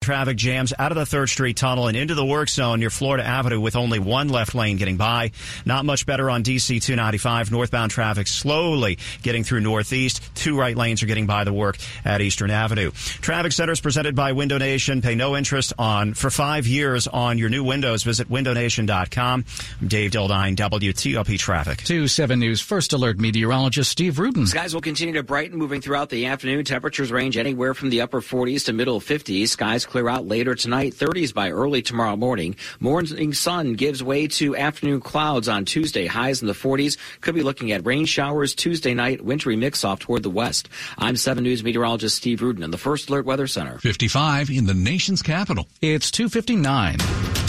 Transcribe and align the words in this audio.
Traffic 0.00 0.36
jams 0.38 0.72
out 0.78 0.90
of 0.90 0.96
the 0.96 1.04
3rd 1.16 1.28
Street 1.28 1.56
Tunnel 1.56 1.88
and 1.88 1.96
into 1.96 2.14
the 2.14 2.24
work 2.24 2.48
zone 2.48 2.80
near 2.80 2.88
Florida 2.88 3.26
Avenue 3.26 3.60
with 3.60 3.76
only 3.76 3.98
one 3.98 4.28
left 4.28 4.54
lane 4.54 4.76
getting 4.78 4.96
by. 4.96 5.32
Not 5.66 5.84
much 5.84 6.06
better 6.06 6.30
on 6.30 6.42
DC 6.42 6.80
295. 6.80 7.50
Northbound 7.50 7.90
traffic 7.90 8.26
slowly 8.26 8.98
getting 9.22 9.44
through 9.44 9.60
Northeast. 9.60 10.22
Two 10.34 10.58
right 10.58 10.76
lanes 10.76 11.02
are 11.02 11.06
getting 11.06 11.26
by 11.26 11.44
the 11.44 11.52
work 11.52 11.76
at 12.06 12.22
Eastern 12.22 12.50
Avenue. 12.50 12.90
Traffic 12.92 13.52
centers 13.52 13.80
presented 13.80 14.14
by 14.14 14.32
Window 14.32 14.56
Nation. 14.56 15.02
Pay 15.02 15.14
no 15.14 15.36
interest 15.36 15.72
on 15.78 16.14
for 16.14 16.30
five 16.30 16.66
years 16.66 17.06
on 17.06 17.36
your 17.36 17.50
new 17.50 17.64
windows. 17.64 18.02
Visit 18.04 18.30
windownation.com. 18.30 19.44
I'm 19.80 19.88
Dave 19.88 20.12
Dildine, 20.12 20.54
WTOP 20.56 21.38
Traffic. 21.38 21.78
2 21.84 22.06
7 22.08 22.38
News 22.38 22.60
First 22.62 22.92
Alert 22.94 23.18
meteorologist 23.18 23.90
Steve 23.90 24.18
Rudin. 24.18 24.46
Skies 24.46 24.72
will 24.72 24.80
continue 24.80 25.14
to 25.14 25.22
brighten 25.22 25.58
moving 25.58 25.80
throughout 25.82 26.08
the 26.08 26.26
afternoon. 26.26 26.64
Temperatures 26.64 27.10
range 27.12 27.36
anywhere 27.36 27.74
from 27.74 27.90
the 27.90 28.00
upper 28.00 28.20
40s 28.22 28.64
to 28.66 28.72
middle 28.72 29.00
50s. 29.00 29.48
Skies 29.48 29.84
clear 29.88 30.08
out 30.08 30.26
later 30.26 30.54
tonight, 30.54 30.92
30s 30.92 31.34
by 31.34 31.50
early 31.50 31.82
tomorrow 31.82 32.14
morning. 32.14 32.54
Morning 32.78 33.32
sun 33.32 33.72
gives 33.74 34.02
way 34.02 34.28
to 34.28 34.54
afternoon 34.54 35.00
clouds 35.00 35.48
on 35.48 35.64
Tuesday. 35.64 36.06
Highs 36.06 36.42
in 36.42 36.46
the 36.46 36.54
40s. 36.54 36.96
Could 37.20 37.34
be 37.34 37.42
looking 37.42 37.72
at 37.72 37.84
rain 37.84 38.04
showers 38.04 38.54
Tuesday 38.54 38.94
night, 38.94 39.24
wintry 39.24 39.56
mix 39.56 39.84
off 39.84 39.98
toward 39.98 40.22
the 40.22 40.30
west. 40.30 40.68
I'm 40.98 41.16
7 41.16 41.42
News 41.42 41.64
meteorologist 41.64 42.16
Steve 42.16 42.42
Rudin 42.42 42.62
in 42.62 42.70
the 42.70 42.78
First 42.78 43.08
Alert 43.08 43.24
Weather 43.24 43.46
Center. 43.46 43.78
55 43.78 44.50
in 44.50 44.66
the 44.66 44.74
nation's 44.74 45.22
capital. 45.22 45.66
It's 45.80 46.10
259. 46.10 47.47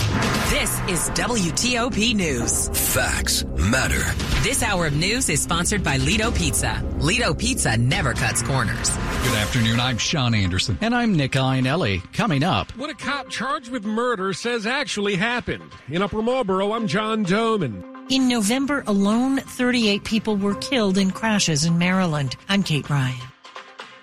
This 0.60 0.80
is 0.90 1.10
WTOP 1.12 2.14
News. 2.14 2.68
Facts 2.94 3.46
matter. 3.46 4.04
This 4.44 4.62
hour 4.62 4.88
of 4.88 4.94
news 4.94 5.30
is 5.30 5.42
sponsored 5.42 5.86
by 5.86 5.98
Ledo 6.00 6.36
Pizza. 6.36 6.84
Ledo 6.98 7.34
Pizza 7.34 7.78
never 7.78 8.14
cuts 8.14 8.42
corners. 8.42 8.90
Good 8.90 9.38
afternoon. 9.38 9.80
I'm 9.80 9.98
Sean 9.98 10.36
Anderson. 10.36 10.78
And 10.82 10.94
I'm 10.94 11.16
Nick 11.16 11.32
Iannelli. 11.32 12.04
Coming 12.12 12.44
up. 12.44 12.72
What 12.72 12.90
a 12.90 12.94
cop 12.94 13.30
charged 13.30 13.72
with 13.72 13.86
murder 13.86 14.34
says 14.34 14.66
actually 14.66 15.16
happened. 15.16 15.72
In 15.88 16.02
Upper 16.02 16.22
Marlboro, 16.22 16.74
I'm 16.74 16.88
John 16.88 17.24
Domen. 17.24 17.82
In 18.10 18.28
November 18.28 18.84
alone, 18.86 19.38
38 19.38 20.04
people 20.04 20.36
were 20.36 20.56
killed 20.56 20.98
in 20.98 21.12
crashes 21.12 21.64
in 21.64 21.78
Maryland. 21.78 22.36
I'm 22.50 22.64
Kate 22.64 22.90
Ryan. 22.90 23.16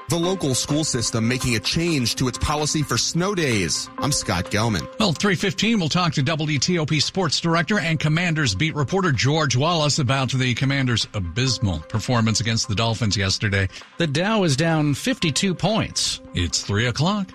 The 0.08 0.16
local 0.16 0.54
school 0.54 0.84
system 0.84 1.26
making 1.26 1.56
a 1.56 1.58
change 1.58 2.14
to 2.16 2.28
its 2.28 2.38
policy 2.38 2.84
for 2.84 2.96
snow 2.96 3.34
days. 3.34 3.90
I'm 3.98 4.12
Scott 4.12 4.44
Gelman. 4.52 4.86
Well, 5.00 5.12
315, 5.12 5.80
we'll 5.80 5.88
talk 5.88 6.12
to 6.12 6.22
WTOP 6.22 7.02
sports 7.02 7.40
director 7.40 7.80
and 7.80 7.98
Commanders 7.98 8.54
beat 8.54 8.76
reporter 8.76 9.10
George 9.10 9.56
Wallace 9.56 9.98
about 9.98 10.30
the 10.30 10.54
Commanders' 10.54 11.08
abysmal 11.14 11.80
performance 11.80 12.38
against 12.38 12.68
the 12.68 12.76
Dolphins 12.76 13.16
yesterday. 13.16 13.68
The 13.98 14.06
Dow 14.06 14.44
is 14.44 14.56
down 14.56 14.94
52 14.94 15.56
points. 15.56 16.20
It's 16.34 16.62
3 16.62 16.86
o'clock. 16.86 17.32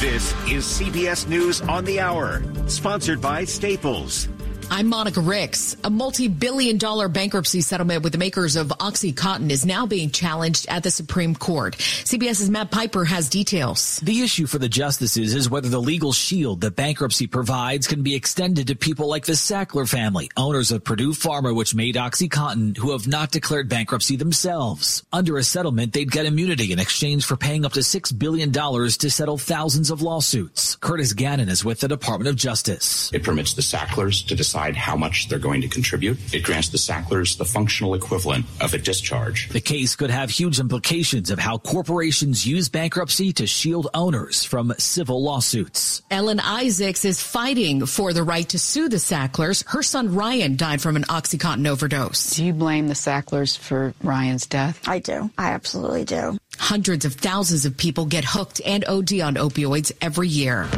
This 0.00 0.32
is 0.48 0.64
CBS 0.64 1.28
News 1.28 1.60
on 1.60 1.84
the 1.84 2.00
Hour, 2.00 2.42
sponsored 2.66 3.20
by 3.20 3.44
Staples. 3.44 4.26
I'm 4.70 4.86
Monica 4.86 5.22
Ricks. 5.22 5.76
A 5.82 5.88
multi-billion 5.88 6.76
dollar 6.76 7.08
bankruptcy 7.08 7.62
settlement 7.62 8.02
with 8.04 8.12
the 8.12 8.18
makers 8.18 8.54
of 8.54 8.68
OxyContin 8.68 9.50
is 9.50 9.64
now 9.64 9.86
being 9.86 10.10
challenged 10.10 10.68
at 10.68 10.82
the 10.82 10.90
Supreme 10.90 11.34
Court. 11.34 11.74
CBS's 11.78 12.50
Matt 12.50 12.70
Piper 12.70 13.06
has 13.06 13.30
details. 13.30 13.96
The 14.00 14.20
issue 14.20 14.46
for 14.46 14.58
the 14.58 14.68
justices 14.68 15.34
is 15.34 15.48
whether 15.48 15.70
the 15.70 15.80
legal 15.80 16.12
shield 16.12 16.60
that 16.60 16.76
bankruptcy 16.76 17.26
provides 17.26 17.86
can 17.86 18.02
be 18.02 18.14
extended 18.14 18.66
to 18.66 18.76
people 18.76 19.08
like 19.08 19.24
the 19.24 19.32
Sackler 19.32 19.88
family, 19.88 20.30
owners 20.36 20.70
of 20.70 20.84
Purdue 20.84 21.12
Pharma, 21.12 21.56
which 21.56 21.74
made 21.74 21.94
OxyContin, 21.94 22.76
who 22.76 22.92
have 22.92 23.08
not 23.08 23.32
declared 23.32 23.70
bankruptcy 23.70 24.16
themselves. 24.16 25.02
Under 25.14 25.38
a 25.38 25.42
settlement, 25.42 25.94
they'd 25.94 26.12
get 26.12 26.26
immunity 26.26 26.72
in 26.72 26.78
exchange 26.78 27.24
for 27.24 27.36
paying 27.38 27.64
up 27.64 27.72
to 27.72 27.80
$6 27.80 28.18
billion 28.18 28.52
to 28.52 29.10
settle 29.10 29.38
thousands 29.38 29.90
of 29.90 30.02
lawsuits. 30.02 30.76
Curtis 30.76 31.14
Gannon 31.14 31.48
is 31.48 31.64
with 31.64 31.80
the 31.80 31.88
Department 31.88 32.28
of 32.28 32.36
Justice. 32.36 33.10
It 33.14 33.24
permits 33.24 33.54
the 33.54 33.62
Sacklers 33.62 34.22
to 34.26 34.34
decide 34.34 34.57
decide 34.58 34.76
how 34.76 34.96
much 34.96 35.28
they're 35.28 35.38
going 35.38 35.60
to 35.60 35.68
contribute. 35.68 36.18
It 36.34 36.42
grants 36.42 36.70
the 36.70 36.78
Sacklers 36.78 37.36
the 37.38 37.44
functional 37.44 37.94
equivalent 37.94 38.46
of 38.60 38.74
a 38.74 38.78
discharge. 38.78 39.48
The 39.50 39.60
case 39.60 39.94
could 39.94 40.10
have 40.10 40.30
huge 40.30 40.58
implications 40.58 41.30
of 41.30 41.38
how 41.38 41.58
corporations 41.58 42.44
use 42.44 42.68
bankruptcy 42.68 43.32
to 43.34 43.46
shield 43.46 43.88
owners 43.94 44.44
from 44.44 44.74
civil 44.78 45.22
lawsuits. 45.22 46.02
Ellen 46.10 46.40
Isaacs 46.40 47.04
is 47.04 47.22
fighting 47.22 47.86
for 47.86 48.12
the 48.12 48.24
right 48.24 48.48
to 48.48 48.58
sue 48.58 48.88
the 48.88 48.98
Sacklers. 48.98 49.64
Her 49.68 49.82
son 49.82 50.14
Ryan 50.14 50.56
died 50.56 50.80
from 50.80 50.96
an 50.96 51.04
Oxycontin 51.04 51.68
overdose. 51.68 52.30
Do 52.34 52.44
you 52.44 52.52
blame 52.52 52.88
the 52.88 52.94
Sacklers 52.94 53.56
for 53.56 53.94
Ryan's 54.02 54.46
death? 54.46 54.80
I 54.88 54.98
do. 54.98 55.30
I 55.38 55.50
absolutely 55.50 56.04
do. 56.04 56.36
Hundreds 56.58 57.04
of 57.04 57.14
thousands 57.14 57.64
of 57.64 57.76
people 57.76 58.06
get 58.06 58.24
hooked 58.24 58.60
and 58.66 58.84
OD 58.84 59.20
on 59.20 59.36
opioids 59.36 59.92
every 60.00 60.28
year. 60.28 60.68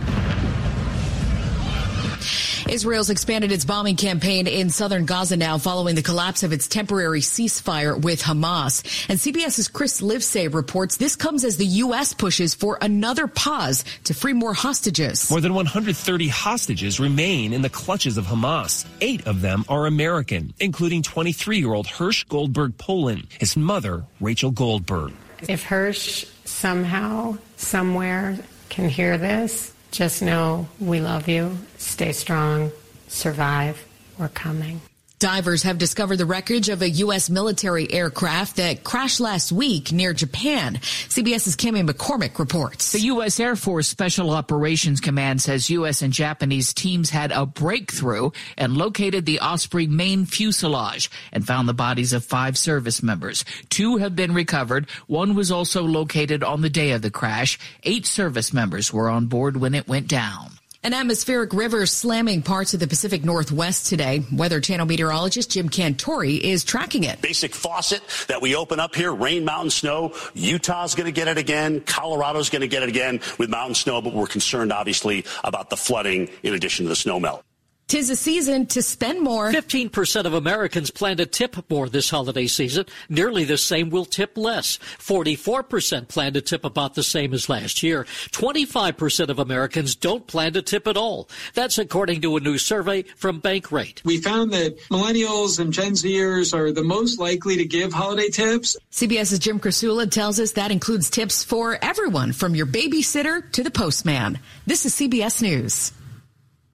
Israel's 2.71 3.11
expanded 3.11 3.51
its 3.51 3.65
bombing 3.65 3.97
campaign 3.97 4.47
in 4.47 4.71
southern 4.71 5.05
Gaza 5.05 5.37
now 5.37 5.59
following 5.59 5.97
the 5.97 6.03
collapse 6.03 6.45
of 6.45 6.53
its 6.53 6.69
temporary 6.69 7.21
ceasefire 7.21 8.01
with 8.01 8.23
Hamas. 8.23 9.09
And 9.09 9.19
CBS's 9.19 9.67
Chris 9.67 10.01
Livesay 10.01 10.55
reports 10.55 10.97
this 10.97 11.17
comes 11.17 11.45
as 11.45 11.57
the 11.57 11.67
U.S. 11.67 12.15
pushes 12.15 12.55
for 12.55 12.79
another 12.81 13.27
pause 13.27 13.85
to 14.05 14.15
free 14.15 14.33
more 14.33 14.55
hostages. 14.55 15.29
More 15.31 15.41
than 15.41 15.53
130 15.53 16.29
hostages 16.29 17.01
remain 17.01 17.53
in 17.53 17.63
the 17.63 17.69
clutches 17.69 18.17
of 18.17 18.27
Hamas. 18.27 18.87
Eight 19.01 19.27
of 19.27 19.41
them 19.41 19.65
are 19.69 19.87
American, 19.87 20.55
including 20.61 21.03
23-year-old 21.03 21.89
Hersh 21.89 22.29
Goldberg 22.29 22.79
Polin, 22.79 23.27
his 23.41 23.57
mother, 23.57 24.05
Rachel 24.21 24.53
Goldberg. 24.53 25.13
If 25.49 25.65
Hirsch 25.65 26.25
somehow, 26.45 27.39
somewhere 27.57 28.39
can 28.69 28.89
hear 28.89 29.19
this, 29.19 29.73
just 29.91 30.23
know 30.23 30.69
we 30.79 31.01
love 31.01 31.29
you. 31.29 31.59
Stay 31.79 32.13
strong. 32.13 32.71
Survive. 33.09 33.85
We're 34.19 34.29
coming. 34.29 34.81
Divers 35.21 35.65
have 35.65 35.77
discovered 35.77 36.17
the 36.17 36.25
wreckage 36.25 36.71
of 36.71 36.81
a 36.81 36.89
U.S. 36.89 37.29
military 37.29 37.93
aircraft 37.93 38.57
that 38.57 38.85
crashed 38.85 39.21
last 39.21 39.53
week 39.53 39.93
near 39.93 40.15
Japan. 40.15 40.77
CBS's 40.77 41.57
Cami 41.57 41.87
McCormick 41.87 42.39
reports. 42.39 42.93
The 42.93 43.01
U.S. 43.01 43.39
Air 43.39 43.55
Force 43.55 43.87
Special 43.87 44.31
Operations 44.31 44.99
Command 44.99 45.43
says 45.43 45.69
U.S. 45.69 46.01
and 46.01 46.11
Japanese 46.11 46.73
teams 46.73 47.11
had 47.11 47.33
a 47.33 47.45
breakthrough 47.45 48.31
and 48.57 48.79
located 48.79 49.27
the 49.27 49.41
Osprey 49.41 49.87
main 49.87 50.25
fuselage 50.25 51.11
and 51.33 51.47
found 51.47 51.69
the 51.69 51.75
bodies 51.75 52.15
of 52.15 52.25
five 52.25 52.57
service 52.57 53.03
members. 53.03 53.45
Two 53.69 53.99
have 53.99 54.17
been 54.17 54.33
recovered. 54.33 54.89
One 55.07 55.35
was 55.35 55.53
also 55.53 55.83
located 55.83 56.43
on 56.43 56.63
the 56.63 56.71
day 56.71 56.93
of 56.93 57.03
the 57.03 57.11
crash. 57.11 57.59
Eight 57.83 58.07
service 58.07 58.55
members 58.55 58.91
were 58.91 59.11
on 59.11 59.27
board 59.27 59.59
when 59.59 59.75
it 59.75 59.87
went 59.87 60.09
down. 60.09 60.60
An 60.83 60.95
atmospheric 60.95 61.53
river 61.53 61.85
slamming 61.85 62.41
parts 62.41 62.73
of 62.73 62.81
the 62.81 62.87
Pacific 62.87 63.23
Northwest 63.23 63.85
today. 63.85 64.25
Weather 64.33 64.61
Channel 64.61 64.87
meteorologist 64.87 65.51
Jim 65.51 65.69
Cantore 65.69 66.41
is 66.41 66.65
tracking 66.65 67.05
it. 67.05 67.21
Basic 67.21 67.55
faucet 67.55 68.01
that 68.29 68.41
we 68.41 68.57
open 68.57 68.81
up 68.81 68.95
here, 68.95 69.13
rain, 69.13 69.45
mountain, 69.45 69.69
snow. 69.69 70.15
Utah's 70.33 70.95
going 70.95 71.05
to 71.05 71.13
get 71.13 71.29
it 71.29 71.37
again. 71.37 71.83
Colorado's 71.83 72.49
going 72.49 72.63
to 72.63 72.69
get 72.69 72.83
it 72.83 72.89
again 72.89 73.21
with 73.39 73.51
mountain 73.51 73.75
snow, 73.75 74.01
but 74.01 74.15
we're 74.15 74.27
concerned, 74.27 74.73
obviously, 74.73 75.27
about 75.45 75.69
the 75.69 75.77
flooding 75.77 76.31
in 76.43 76.55
addition 76.55 76.87
to 76.87 76.89
the 76.89 76.97
snow 76.97 77.21
melt. 77.21 77.45
Tis 77.91 78.09
a 78.09 78.15
season 78.15 78.67
to 78.67 78.83
spend 78.83 79.21
more. 79.21 79.51
15% 79.51 80.25
of 80.25 80.33
Americans 80.33 80.93
plan 80.93 81.17
to 81.17 81.27
tip 81.27 81.57
more 81.69 81.89
this 81.89 82.09
holiday 82.09 82.47
season. 82.47 82.87
Nearly 83.09 83.43
the 83.43 83.59
same 83.59 83.91
will 83.91 84.05
tip 84.05 84.39
less. 84.39 84.79
44% 84.99 86.07
plan 86.07 86.35
to 86.35 86.41
tip 86.41 86.65
about 86.65 86.95
the 86.95 87.03
same 87.03 87.35
as 87.35 87.49
last 87.49 87.83
year. 87.83 88.05
25% 88.31 89.29
of 89.29 89.41
Americans 89.41 89.97
don't 89.97 90.25
plan 90.29 90.53
to 90.53 90.63
tip 90.63 90.87
at 90.87 90.97
all. 90.97 91.29
That's 91.55 91.79
according 91.79 92.21
to 92.21 92.37
a 92.37 92.41
new 92.41 92.59
survey 92.59 93.03
from 93.03 93.43
Bankrate. 93.43 94.05
We 94.05 94.19
found 94.19 94.53
that 94.53 94.79
millennials 94.91 95.59
and 95.59 95.73
Gen 95.73 95.95
Zers 95.95 96.55
are 96.55 96.71
the 96.71 96.85
most 96.85 97.19
likely 97.19 97.57
to 97.57 97.65
give 97.65 97.93
holiday 97.93 98.29
tips. 98.29 98.77
CBS's 98.93 99.41
Jim 99.41 99.59
Krasula 99.59 100.09
tells 100.09 100.39
us 100.39 100.53
that 100.53 100.71
includes 100.71 101.11
tips 101.11 101.43
for 101.43 101.77
everyone 101.83 102.35
from 102.35 102.55
your 102.55 102.67
babysitter 102.67 103.51
to 103.51 103.65
the 103.65 103.71
postman. 103.73 104.39
This 104.65 104.87
is 104.87 104.95
CBS 104.95 105.43
News. 105.43 105.91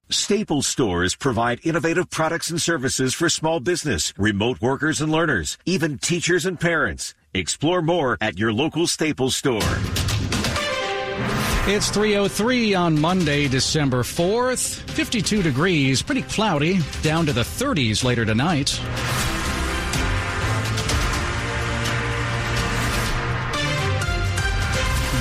Staples 0.08 0.69
stores 0.69 1.17
provide 1.17 1.58
innovative 1.67 2.08
products 2.11 2.49
and 2.49 2.62
services 2.62 3.12
for 3.12 3.29
small 3.29 3.58
business, 3.58 4.14
remote 4.17 4.61
workers 4.61 5.00
and 5.00 5.11
learners, 5.11 5.58
even 5.67 5.99
teachers 5.99 6.47
and 6.47 6.61
parents. 6.61 7.12
Explore 7.35 7.82
more 7.82 8.17
at 8.20 8.38
your 8.38 8.53
local 8.53 8.87
Staples 8.87 9.35
store. 9.35 9.58
It's 11.69 11.91
303 11.91 12.75
on 12.75 13.00
Monday, 13.00 13.49
December 13.49 14.05
4th. 14.05 14.88
52 14.91 15.43
degrees, 15.43 16.03
pretty 16.03 16.23
cloudy, 16.23 16.79
down 17.02 17.26
to 17.26 17.32
the 17.32 17.41
30s 17.41 18.05
later 18.05 18.25
tonight. 18.25 18.81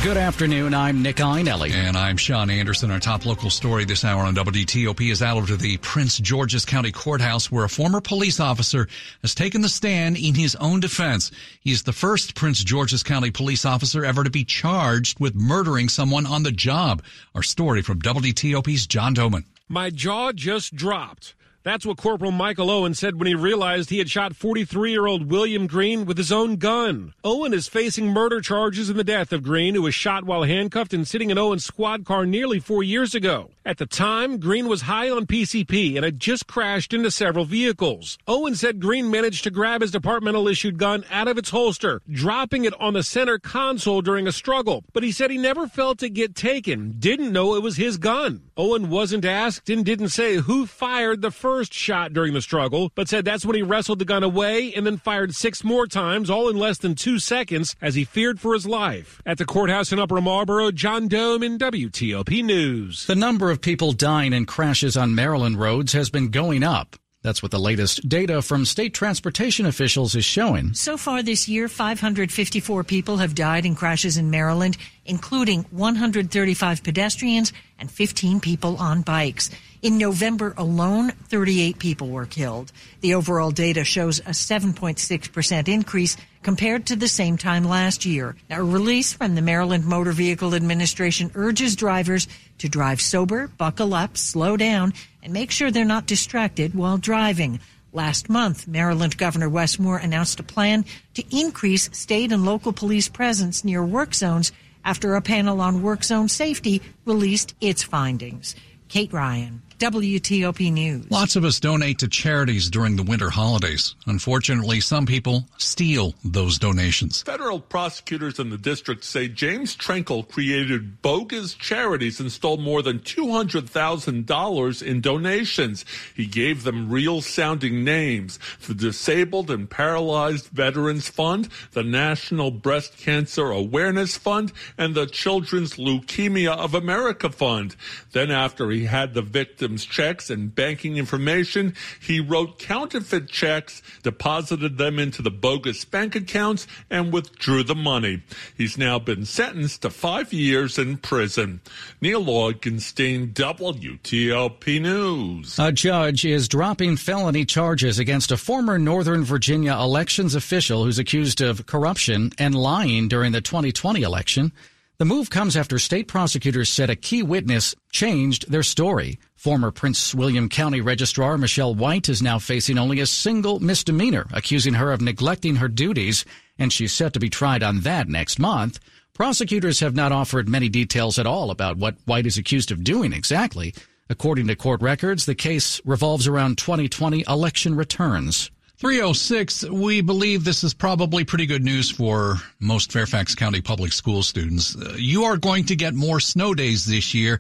Good 0.06 0.18
afternoon. 0.18 0.76
I'm 0.76 1.02
Nick 1.02 1.16
Iannelli. 1.16 1.72
And 1.72 1.98
I'm 1.98 2.16
Sean 2.16 2.52
Anderson. 2.52 2.92
Our 2.92 3.00
top 3.00 3.26
local 3.26 3.50
story 3.50 3.86
this 3.86 4.06
hour 4.06 4.22
on 4.22 4.36
WTOP 4.36 5.12
is 5.12 5.24
out 5.24 5.50
of 5.50 5.60
the 5.60 5.78
Prince 5.78 6.20
George's 6.20 6.64
County 6.64 6.92
Courthouse 6.92 7.52
where 7.52 7.66
a 7.66 7.70
former 7.70 8.00
police 8.02 8.40
officer 8.40 8.88
has 9.24 9.34
taken 9.34 9.62
the 9.62 9.68
stand 9.68 10.16
in 10.16 10.36
his 10.36 10.56
own 10.58 10.80
defense. 10.80 11.32
He's 11.60 11.82
the 11.82 11.92
first 11.92 12.36
Prince 12.36 12.64
George's 12.64 13.02
County 13.02 13.32
police 13.32 13.66
officer 13.66 14.06
ever 14.06 14.24
to 14.24 14.30
be 14.30 14.44
charged 14.44 15.20
with 15.20 15.34
murdering 15.34 15.90
someone 15.90 16.28
on 16.28 16.44
the 16.44 16.52
job. 16.52 17.02
Our 17.34 17.42
story 17.42 17.82
from 17.82 18.00
WTOP's 18.00 18.86
John 18.86 19.16
Domen. 19.16 19.46
My 19.68 19.90
jaw 19.90 20.34
just 20.34 20.76
dropped. 20.76 21.34
That's 21.66 21.84
what 21.84 21.98
Corporal 21.98 22.30
Michael 22.30 22.70
Owen 22.70 22.94
said 22.94 23.18
when 23.18 23.26
he 23.26 23.34
realized 23.34 23.90
he 23.90 23.98
had 23.98 24.08
shot 24.08 24.36
43 24.36 24.92
year 24.92 25.08
old 25.08 25.32
William 25.32 25.66
Green 25.66 26.06
with 26.06 26.16
his 26.16 26.32
own 26.32 26.58
gun. 26.58 27.16
Owen 27.24 27.56
is 27.56 27.68
facing 27.68 28.14
murder 28.14 28.40
charges 28.40 28.88
in 28.88 28.98
the 28.98 29.04
death 29.04 29.34
of 29.34 29.42
Green, 29.42 29.74
who 29.74 29.82
was 29.82 29.96
shot 29.96 30.26
while 30.26 30.44
handcuffed 30.44 30.94
and 30.94 31.08
sitting 31.08 31.32
in 31.32 31.40
Owen's 31.40 31.66
squad 31.66 32.06
car 32.06 32.28
nearly 32.28 32.60
four 32.60 32.84
years 32.84 33.16
ago. 33.16 33.50
At 33.68 33.80
the 33.80 33.88
time, 33.88 34.38
Green 34.38 34.68
was 34.68 34.84
high 34.84 35.10
on 35.10 35.26
PCP 35.26 35.96
and 35.96 36.06
had 36.06 36.20
just 36.20 36.46
crashed 36.46 36.94
into 36.94 37.10
several 37.10 37.46
vehicles. 37.46 38.20
Owen 38.28 38.54
said 38.54 38.80
Green 38.80 39.10
managed 39.10 39.44
to 39.44 39.50
grab 39.50 39.82
his 39.82 39.90
departmental 39.90 40.48
issued 40.48 40.78
gun 40.78 41.04
out 41.10 41.28
of 41.28 41.40
its 41.40 41.50
holster, 41.50 42.04
dropping 42.08 42.66
it 42.66 42.80
on 42.80 42.94
the 42.94 43.02
center 43.02 43.40
console 43.40 44.04
during 44.04 44.28
a 44.28 44.32
struggle. 44.32 44.84
But 44.94 45.02
he 45.02 45.12
said 45.12 45.32
he 45.32 45.40
never 45.40 45.68
felt 45.68 46.04
it 46.04 46.12
get 46.12 46.36
taken, 46.36 46.94
didn't 47.00 47.34
know 47.34 47.56
it 47.56 47.64
was 47.64 47.76
his 47.76 47.98
gun. 47.98 48.44
Owen 48.56 48.92
wasn't 48.92 49.26
asked 49.26 49.68
and 49.68 49.84
didn't 49.84 50.10
say 50.10 50.36
who 50.36 50.68
fired 50.68 51.24
the 51.24 51.32
first 51.32 51.74
shot 51.74 52.14
during 52.14 52.34
the 52.36 52.42
struggle, 52.44 52.92
but 52.94 53.10
said 53.10 53.26
that's 53.26 53.48
when 53.48 53.56
he 53.56 53.64
wrestled 53.64 53.98
the 53.98 54.06
gun 54.06 54.22
away 54.22 54.74
and 54.76 54.86
then 54.86 54.98
fired 54.98 55.34
six 55.34 55.64
more 55.64 55.88
times, 55.88 56.30
all 56.30 56.50
in 56.50 56.56
less 56.56 56.78
than 56.78 56.94
two 56.94 57.18
seconds, 57.18 57.76
as 57.82 57.96
he 57.96 58.04
feared 58.04 58.40
for 58.40 58.54
his 58.54 58.68
life. 58.68 59.24
At 59.26 59.40
the 59.40 59.46
courthouse 59.46 59.92
in 59.92 59.98
Upper 59.98 60.22
Marlboro, 60.22 60.70
John 60.72 61.10
Domen 61.10 61.58
WTOP 61.58 62.46
News. 62.46 63.08
The 63.08 63.16
number 63.16 63.50
of 63.50 63.55
people 63.62 63.92
dying 63.92 64.34
in 64.34 64.46
crashes 64.46 64.98
on 64.98 65.16
Maryland 65.16 65.60
roads 65.60 65.94
has 65.94 66.10
been 66.10 66.30
going 66.30 66.64
up. 66.64 66.96
That's 67.26 67.42
what 67.42 67.52
the 67.52 67.60
latest 67.60 68.08
data 68.08 68.44
from 68.44 68.66
state 68.66 68.94
transportation 68.94 69.66
officials 69.66 70.14
is 70.14 70.24
showing. 70.24 70.76
So 70.76 70.96
far 70.96 71.24
this 71.24 71.50
year, 71.50 71.68
554 71.68 72.84
people 72.84 73.18
have 73.18 73.34
died 73.34 73.66
in 73.66 73.74
crashes 73.74 74.18
in 74.18 74.30
Maryland, 74.30 74.78
including 75.06 75.64
135 75.72 76.84
pedestrians 76.84 77.52
and 77.80 77.90
15 77.90 78.42
people 78.42 78.78
on 78.78 79.02
bikes. 79.02 79.50
In 79.86 80.00
November 80.00 80.56
alone, 80.58 81.12
38 81.12 81.78
people 81.78 82.08
were 82.08 82.26
killed. 82.26 82.72
The 83.02 83.14
overall 83.14 83.52
data 83.52 83.84
shows 83.84 84.18
a 84.18 84.32
7.6% 84.32 85.68
increase 85.68 86.18
compared 86.42 86.88
to 86.88 86.96
the 86.96 87.08
same 87.08 87.38
time 87.38 87.64
last 87.64 88.04
year. 88.04 88.36
A 88.50 88.64
release 88.64 89.14
from 89.14 89.36
the 89.36 89.44
Maryland 89.44 89.86
Motor 89.86 90.12
Vehicle 90.12 90.56
Administration 90.56 91.30
urges 91.36 91.76
drivers 91.76 92.28
to 92.58 92.68
drive 92.68 93.00
sober, 93.00 93.48
buckle 93.48 93.94
up, 93.94 94.18
slow 94.18 94.58
down, 94.58 94.92
and 95.22 95.32
make 95.32 95.52
sure 95.52 95.70
they're 95.70 95.86
not 95.86 96.08
distracted 96.08 96.74
while 96.74 96.98
driving. 96.98 97.60
Last 97.94 98.28
month, 98.28 98.68
Maryland 98.68 99.20
Governor 99.20 99.50
Wes 99.50 99.78
Moore 99.78 99.98
announced 99.98 100.40
a 100.40 100.44
plan 100.44 100.84
to 101.14 101.24
increase 101.30 101.92
state 101.96 102.32
and 102.32 102.44
local 102.44 102.74
police 102.74 103.08
presence 103.08 103.64
near 103.64 103.86
work 103.86 104.16
zones 104.16 104.52
after 104.84 105.14
a 105.14 105.22
panel 105.22 105.62
on 105.62 105.84
work 105.84 106.04
zone 106.04 106.28
safety 106.28 106.82
released 107.06 107.54
its 107.62 107.84
findings. 107.84 108.56
Kate 108.88 109.14
Ryan. 109.14 109.62
WTOP 109.78 110.72
News. 110.72 111.12
Lots 111.12 111.36
of 111.36 111.44
us 111.44 111.60
donate 111.60 112.00
to 112.00 112.08
charities 112.08 112.70
during 112.70 112.96
the 112.96 113.04
winter 113.04 113.30
holidays. 113.30 113.94
Unfortunately, 114.06 114.80
some 114.80 115.06
people 115.06 115.44
steal 115.58 116.16
those 116.24 116.58
donations. 116.58 117.22
Federal 117.24 117.60
prosecutors 117.60 118.40
in 118.40 118.50
the 118.50 118.58
district 118.58 119.04
say 119.04 119.28
James 119.28 119.76
Trenkle 119.76 120.30
created 120.30 121.02
bogus 121.02 121.54
charities 121.56 122.22
and 122.22 122.32
stole 122.32 122.56
more 122.56 122.82
than 122.82 123.00
$200,000 123.00 124.82
in 124.82 125.02
donations. 125.02 125.84
He 126.16 126.26
gave 126.26 126.64
them 126.64 126.90
real 126.90 127.22
sounding 127.22 127.84
names 127.84 128.40
the 128.66 128.74
Disabled 128.74 129.52
and 129.52 129.70
Paralyzed 129.70 130.48
Veterans 130.48 131.10
Fund, 131.10 131.50
the 131.74 131.84
National 131.84 132.50
Breast 132.50 132.98
Cancer 132.98 133.52
Awareness 133.52 134.18
Fund, 134.18 134.54
and 134.78 134.96
the 134.96 135.06
Children's 135.06 135.74
Leukemia 135.76 136.56
of 136.56 136.74
America 136.74 137.30
Fund. 137.30 137.76
Then, 138.14 138.32
after 138.32 138.72
he 138.72 138.86
had 138.86 139.14
the 139.14 139.22
victims 139.22 139.65
victims' 139.66 139.86
checks 139.86 140.30
and 140.30 140.54
banking 140.54 140.98
information. 140.98 141.74
He 142.00 142.20
wrote 142.20 142.60
counterfeit 142.60 143.28
checks, 143.30 143.82
deposited 144.04 144.78
them 144.78 145.00
into 145.00 145.24
the 145.24 145.32
bogus 145.32 145.84
bank 145.86 146.16
accounts, 146.16 146.68
and 146.92 147.12
withdrew 147.12 147.64
the 147.64 147.74
money. 147.74 148.22
He's 148.56 148.78
now 148.78 149.00
been 149.00 149.26
sentenced 149.26 149.82
to 149.82 149.90
five 149.90 150.32
years 150.32 150.78
in 150.78 150.98
prison. 150.98 151.62
Neil 152.00 152.24
Augenstein, 152.24 153.34
WTOP 153.34 154.80
News. 154.80 155.58
A 155.58 155.72
judge 155.72 156.24
is 156.24 156.48
dropping 156.48 156.98
felony 156.98 157.44
charges 157.44 157.98
against 157.98 158.32
a 158.32 158.38
former 158.38 158.78
Northern 158.78 159.24
Virginia 159.24 159.74
elections 159.74 160.36
official 160.36 160.84
who's 160.84 161.00
accused 161.00 161.42
of 161.42 161.66
corruption 161.66 162.32
and 162.38 162.54
lying 162.54 163.08
during 163.08 163.32
the 163.32 163.42
2020 163.42 164.04
election. 164.04 164.52
The 164.98 165.04
move 165.04 165.30
comes 165.30 165.58
after 165.58 165.78
state 165.78 166.08
prosecutors 166.08 166.70
said 166.70 166.90
a 166.90 166.96
key 166.96 167.22
witness 167.22 167.76
changed 167.92 168.50
their 168.50 168.64
story. 168.64 169.20
Former 169.36 169.70
Prince 169.70 170.16
William 170.16 170.48
County 170.48 170.80
Registrar 170.80 171.38
Michelle 171.38 171.76
White 171.76 172.08
is 172.08 172.22
now 172.22 172.40
facing 172.40 172.78
only 172.78 173.02
a 173.02 173.06
single 173.06 173.60
misdemeanor, 173.60 174.26
accusing 174.32 174.76
her 174.76 174.94
of 174.94 175.02
neglecting 175.02 175.58
her 175.58 175.68
duties, 175.68 176.24
and 176.58 176.72
she's 176.72 176.94
set 176.94 177.12
to 177.12 177.20
be 177.20 177.30
tried 177.30 177.62
on 177.62 177.82
that 177.82 178.08
next 178.08 178.40
month. 178.40 178.80
Prosecutors 179.14 179.82
have 179.82 179.96
not 179.96 180.14
offered 180.14 180.48
many 180.48 180.70
details 180.70 181.20
at 181.20 181.28
all 181.28 181.52
about 181.52 181.76
what 181.76 181.98
White 182.06 182.26
is 182.26 182.38
accused 182.38 182.72
of 182.72 182.82
doing 182.82 183.12
exactly. 183.12 183.74
According 184.10 184.48
to 184.48 184.56
court 184.56 184.82
records, 184.82 185.26
the 185.26 185.36
case 185.36 185.82
revolves 185.84 186.26
around 186.26 186.58
2020 186.58 187.26
election 187.28 187.76
returns. 187.76 188.50
306, 188.78 189.70
we 189.70 190.02
believe 190.02 190.44
this 190.44 190.64
is 190.64 190.74
probably 190.74 191.24
pretty 191.24 191.46
good 191.46 191.64
news 191.64 191.90
for 191.90 192.36
most 192.60 192.92
Fairfax 192.92 193.34
County 193.34 193.62
public 193.62 193.94
school 193.94 194.22
students. 194.22 194.76
Uh, 194.76 194.94
you 194.98 195.24
are 195.24 195.38
going 195.38 195.64
to 195.66 195.78
get 195.78 195.94
more 195.94 196.20
snow 196.20 196.54
days 196.54 196.86
this 196.86 197.14
year, 197.14 197.40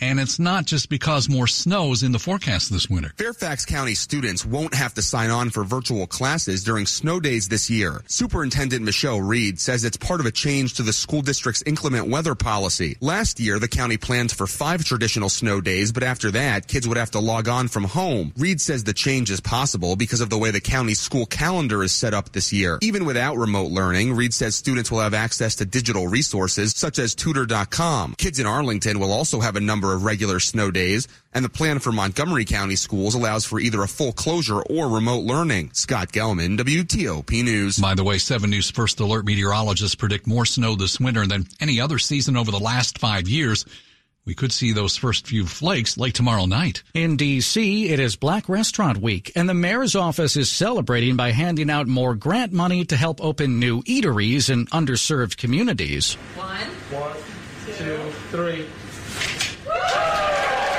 and 0.00 0.18
it's 0.18 0.38
not 0.38 0.64
just 0.64 0.88
because 0.88 1.28
more 1.28 1.46
snow 1.46 1.92
is 1.92 2.02
in 2.02 2.12
the 2.12 2.18
forecast 2.18 2.72
this 2.72 2.88
winter. 2.88 3.12
Fairfax 3.16 3.64
County 3.64 3.94
students 3.94 4.44
won't 4.44 4.74
have 4.74 4.94
to 4.94 5.02
sign 5.02 5.30
on 5.30 5.50
for 5.50 5.64
virtual 5.64 6.06
classes 6.06 6.64
during 6.64 6.86
snow 6.86 7.20
days 7.20 7.48
this 7.48 7.68
year. 7.68 8.02
Superintendent 8.06 8.84
Michelle 8.84 9.20
Reid 9.20 9.60
says 9.60 9.84
it's 9.84 9.96
part 9.96 10.20
of 10.20 10.26
a 10.26 10.30
change 10.30 10.74
to 10.74 10.82
the 10.82 10.92
school 10.92 11.22
district's 11.22 11.62
inclement 11.62 12.08
weather 12.08 12.34
policy. 12.34 12.96
Last 13.00 13.40
year, 13.40 13.58
the 13.58 13.68
county 13.68 13.96
planned 13.96 14.32
for 14.32 14.46
five 14.46 14.84
traditional 14.84 15.28
snow 15.28 15.60
days, 15.60 15.92
but 15.92 16.02
after 16.02 16.30
that, 16.32 16.66
kids 16.66 16.88
would 16.88 16.96
have 16.96 17.10
to 17.12 17.20
log 17.20 17.48
on 17.48 17.68
from 17.68 17.84
home. 17.84 18.32
Reid 18.36 18.60
says 18.60 18.84
the 18.84 18.92
change 18.92 19.30
is 19.30 19.40
possible 19.40 19.96
because 19.96 20.20
of 20.20 20.30
the 20.30 20.38
way 20.38 20.50
the 20.50 20.60
county's 20.60 21.00
school 21.00 21.26
calendar 21.26 21.82
is 21.82 21.92
set 21.92 22.14
up 22.14 22.32
this 22.32 22.52
year. 22.52 22.78
Even 22.82 23.04
without 23.04 23.36
remote 23.36 23.70
learning, 23.70 24.14
Reid 24.14 24.34
says 24.34 24.56
students 24.56 24.90
will 24.90 25.00
have 25.00 25.14
access 25.14 25.56
to 25.56 25.64
digital 25.64 26.08
resources 26.08 26.72
such 26.76 26.98
as 26.98 27.14
tutor.com. 27.14 28.14
Kids 28.16 28.38
in 28.38 28.46
Arlington 28.46 28.98
will 28.98 29.12
also 29.12 29.40
have 29.40 29.56
a 29.56 29.60
number 29.60 29.89
of 29.92 30.04
regular 30.04 30.40
snow 30.40 30.70
days, 30.70 31.08
and 31.32 31.44
the 31.44 31.48
plan 31.48 31.78
for 31.78 31.92
Montgomery 31.92 32.44
County 32.44 32.76
schools 32.76 33.14
allows 33.14 33.44
for 33.44 33.60
either 33.60 33.82
a 33.82 33.88
full 33.88 34.12
closure 34.12 34.60
or 34.62 34.88
remote 34.88 35.24
learning. 35.24 35.70
Scott 35.72 36.12
Gelman, 36.12 36.58
WTOP 36.58 37.44
News. 37.44 37.78
By 37.78 37.94
the 37.94 38.04
way, 38.04 38.18
7 38.18 38.48
News 38.50 38.70
First 38.70 39.00
Alert 39.00 39.24
meteorologists 39.24 39.94
predict 39.94 40.26
more 40.26 40.46
snow 40.46 40.74
this 40.76 40.98
winter 40.98 41.26
than 41.26 41.46
any 41.60 41.80
other 41.80 41.98
season 41.98 42.36
over 42.36 42.50
the 42.50 42.58
last 42.58 42.98
five 42.98 43.28
years. 43.28 43.64
We 44.26 44.34
could 44.34 44.52
see 44.52 44.72
those 44.72 44.96
first 44.96 45.26
few 45.26 45.46
flakes 45.46 45.96
late 45.96 46.14
tomorrow 46.14 46.44
night. 46.44 46.82
In 46.94 47.16
D.C., 47.16 47.88
it 47.88 47.98
is 47.98 48.16
Black 48.16 48.48
Restaurant 48.48 48.98
Week, 48.98 49.32
and 49.34 49.48
the 49.48 49.54
mayor's 49.54 49.96
office 49.96 50.36
is 50.36 50.50
celebrating 50.50 51.16
by 51.16 51.32
handing 51.32 51.70
out 51.70 51.88
more 51.88 52.14
grant 52.14 52.52
money 52.52 52.84
to 52.84 52.96
help 52.96 53.20
open 53.24 53.58
new 53.58 53.82
eateries 53.82 54.50
in 54.50 54.66
underserved 54.66 55.36
communities. 55.36 56.14
One, 56.36 56.60
one, 56.90 57.16
two, 57.76 57.98
three. 58.30 58.66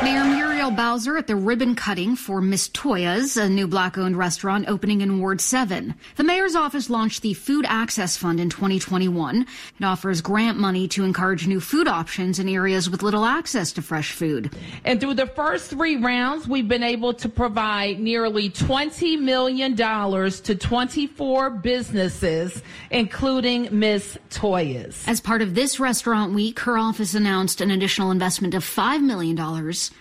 Mayor 0.03 0.50
Muriel 0.71 0.93
Bowser 0.93 1.17
at 1.17 1.27
the 1.27 1.35
ribbon 1.35 1.75
cutting 1.75 2.15
for 2.15 2.39
Miss 2.39 2.69
Toya's, 2.69 3.35
a 3.35 3.49
new 3.49 3.67
black 3.67 3.97
owned 3.97 4.15
restaurant 4.15 4.69
opening 4.69 5.01
in 5.01 5.19
Ward 5.19 5.41
7. 5.41 5.93
The 6.15 6.23
mayor's 6.23 6.55
office 6.55 6.89
launched 6.89 7.23
the 7.23 7.33
Food 7.33 7.65
Access 7.67 8.15
Fund 8.15 8.39
in 8.39 8.49
2021. 8.49 9.45
It 9.79 9.83
offers 9.83 10.21
grant 10.21 10.57
money 10.57 10.87
to 10.89 11.03
encourage 11.03 11.45
new 11.45 11.59
food 11.59 11.89
options 11.89 12.39
in 12.39 12.47
areas 12.47 12.89
with 12.89 13.03
little 13.03 13.25
access 13.25 13.73
to 13.73 13.81
fresh 13.81 14.13
food. 14.13 14.55
And 14.85 15.01
through 15.01 15.15
the 15.15 15.25
first 15.25 15.69
three 15.69 15.97
rounds, 15.97 16.47
we've 16.47 16.67
been 16.67 16.83
able 16.83 17.13
to 17.15 17.27
provide 17.27 17.99
nearly 17.99 18.49
$20 18.49 19.19
million 19.19 19.75
to 19.75 20.55
24 20.55 21.49
businesses, 21.49 22.61
including 22.91 23.67
Miss 23.77 24.17
Toya's. 24.29 25.03
As 25.05 25.19
part 25.19 25.41
of 25.41 25.53
this 25.53 25.81
restaurant 25.81 26.33
week, 26.33 26.59
her 26.59 26.77
office 26.77 27.13
announced 27.13 27.59
an 27.59 27.71
additional 27.71 28.11
investment 28.11 28.53
of 28.53 28.63
$5 28.63 29.01
million 29.01 29.35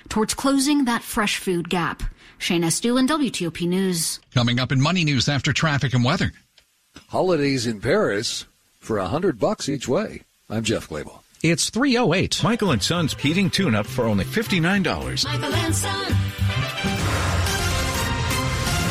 towards 0.09 0.35
closing 0.35 0.60
that 0.61 1.03
fresh 1.03 1.39
food 1.39 1.71
gap. 1.71 2.03
Shayna 2.39 2.67
Estulin, 2.67 3.09
WTOP 3.09 3.67
News. 3.67 4.21
Coming 4.35 4.61
up 4.61 4.73
in 4.73 4.81
Money 4.81 5.05
News 5.05 5.27
after 5.29 5.53
traffic 5.55 5.95
and 5.95 6.05
weather. 6.05 6.33
Holidays 7.09 7.67
in 7.67 7.81
Paris 7.81 8.45
for 8.79 8.99
a 8.99 9.09
hundred 9.09 9.39
bucks 9.39 9.69
each 9.71 9.89
way. 9.89 10.23
I'm 10.51 10.63
Jeff 10.63 10.89
Clabaugh. 10.89 11.21
It's 11.43 11.71
308. 11.71 12.45
Michael 12.45 12.73
and 12.73 12.83
Son's 12.83 13.15
heating 13.15 13.49
tune 13.49 13.75
up 13.75 13.87
for 13.87 14.05
only 14.05 14.25
$59. 14.27 15.25
Michael 15.25 15.55
and 15.55 15.75
Son. 15.75 16.30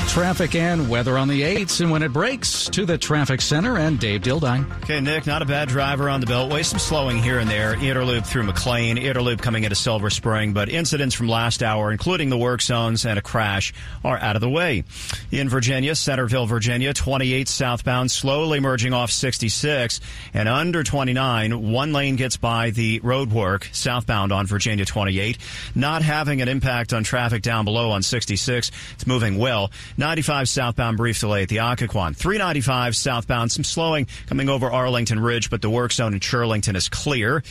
Traffic 0.09 0.55
and 0.55 0.89
weather 0.89 1.19
on 1.19 1.27
the 1.27 1.43
8s, 1.43 1.81
and 1.81 1.91
when 1.91 2.01
it 2.01 2.11
breaks, 2.11 2.67
to 2.69 2.83
the 2.83 2.97
traffic 2.97 3.41
center 3.41 3.77
and 3.77 3.99
Dave 3.99 4.21
Dildine. 4.21 4.69
Okay, 4.83 4.99
Nick, 4.99 5.27
not 5.27 5.43
a 5.43 5.45
bad 5.45 5.69
driver 5.69 6.09
on 6.09 6.19
the 6.19 6.25
Beltway. 6.25 6.65
Some 6.65 6.79
slowing 6.79 7.21
here 7.21 7.37
and 7.37 7.49
there. 7.49 7.75
Inner 7.75 8.03
Loop 8.03 8.25
through 8.25 8.43
McLean, 8.43 8.97
Inner 8.97 9.21
Loop 9.21 9.39
coming 9.39 9.63
into 9.65 9.75
Silver 9.75 10.09
Spring, 10.09 10.51
but 10.51 10.67
incidents 10.67 11.13
from 11.13 11.27
last 11.27 11.61
hour, 11.61 11.91
including 11.91 12.29
the 12.29 12.37
work 12.37 12.63
zones 12.63 13.05
and 13.05 13.19
a 13.19 13.21
crash, 13.21 13.71
are 14.03 14.17
out 14.17 14.35
of 14.35 14.41
the 14.41 14.49
way. 14.49 14.83
In 15.31 15.47
Virginia, 15.47 15.93
Centreville, 15.93 16.47
Virginia, 16.47 16.91
28 16.91 17.47
southbound, 17.47 18.09
slowly 18.09 18.59
merging 18.59 18.93
off 18.93 19.11
66, 19.11 20.01
and 20.33 20.49
under 20.49 20.83
29, 20.83 21.71
one 21.71 21.93
lane 21.93 22.15
gets 22.15 22.35
by 22.35 22.71
the 22.71 22.99
road 23.03 23.31
work 23.31 23.69
southbound 23.71 24.31
on 24.31 24.47
Virginia 24.47 24.85
28, 24.85 25.37
not 25.75 26.01
having 26.01 26.41
an 26.41 26.49
impact 26.49 26.93
on 26.93 27.03
traffic 27.03 27.43
down 27.43 27.63
below 27.63 27.91
on 27.91 28.01
66. 28.01 28.71
It's 28.95 29.07
moving 29.07 29.37
well. 29.37 29.69
95 29.99 30.47
southbound 30.47 30.97
brief 30.97 31.19
delay 31.19 31.43
at 31.43 31.49
the 31.49 31.57
Occoquan. 31.57 32.15
395 32.15 32.95
southbound, 32.95 33.51
some 33.51 33.65
slowing 33.65 34.07
coming 34.27 34.47
over 34.47 34.71
Arlington 34.71 35.19
Ridge, 35.19 35.49
but 35.49 35.61
the 35.61 35.69
work 35.69 35.91
zone 35.91 36.13
in 36.13 36.21
Shirlington 36.21 36.75
is 36.75 36.87
clear. 36.87 37.43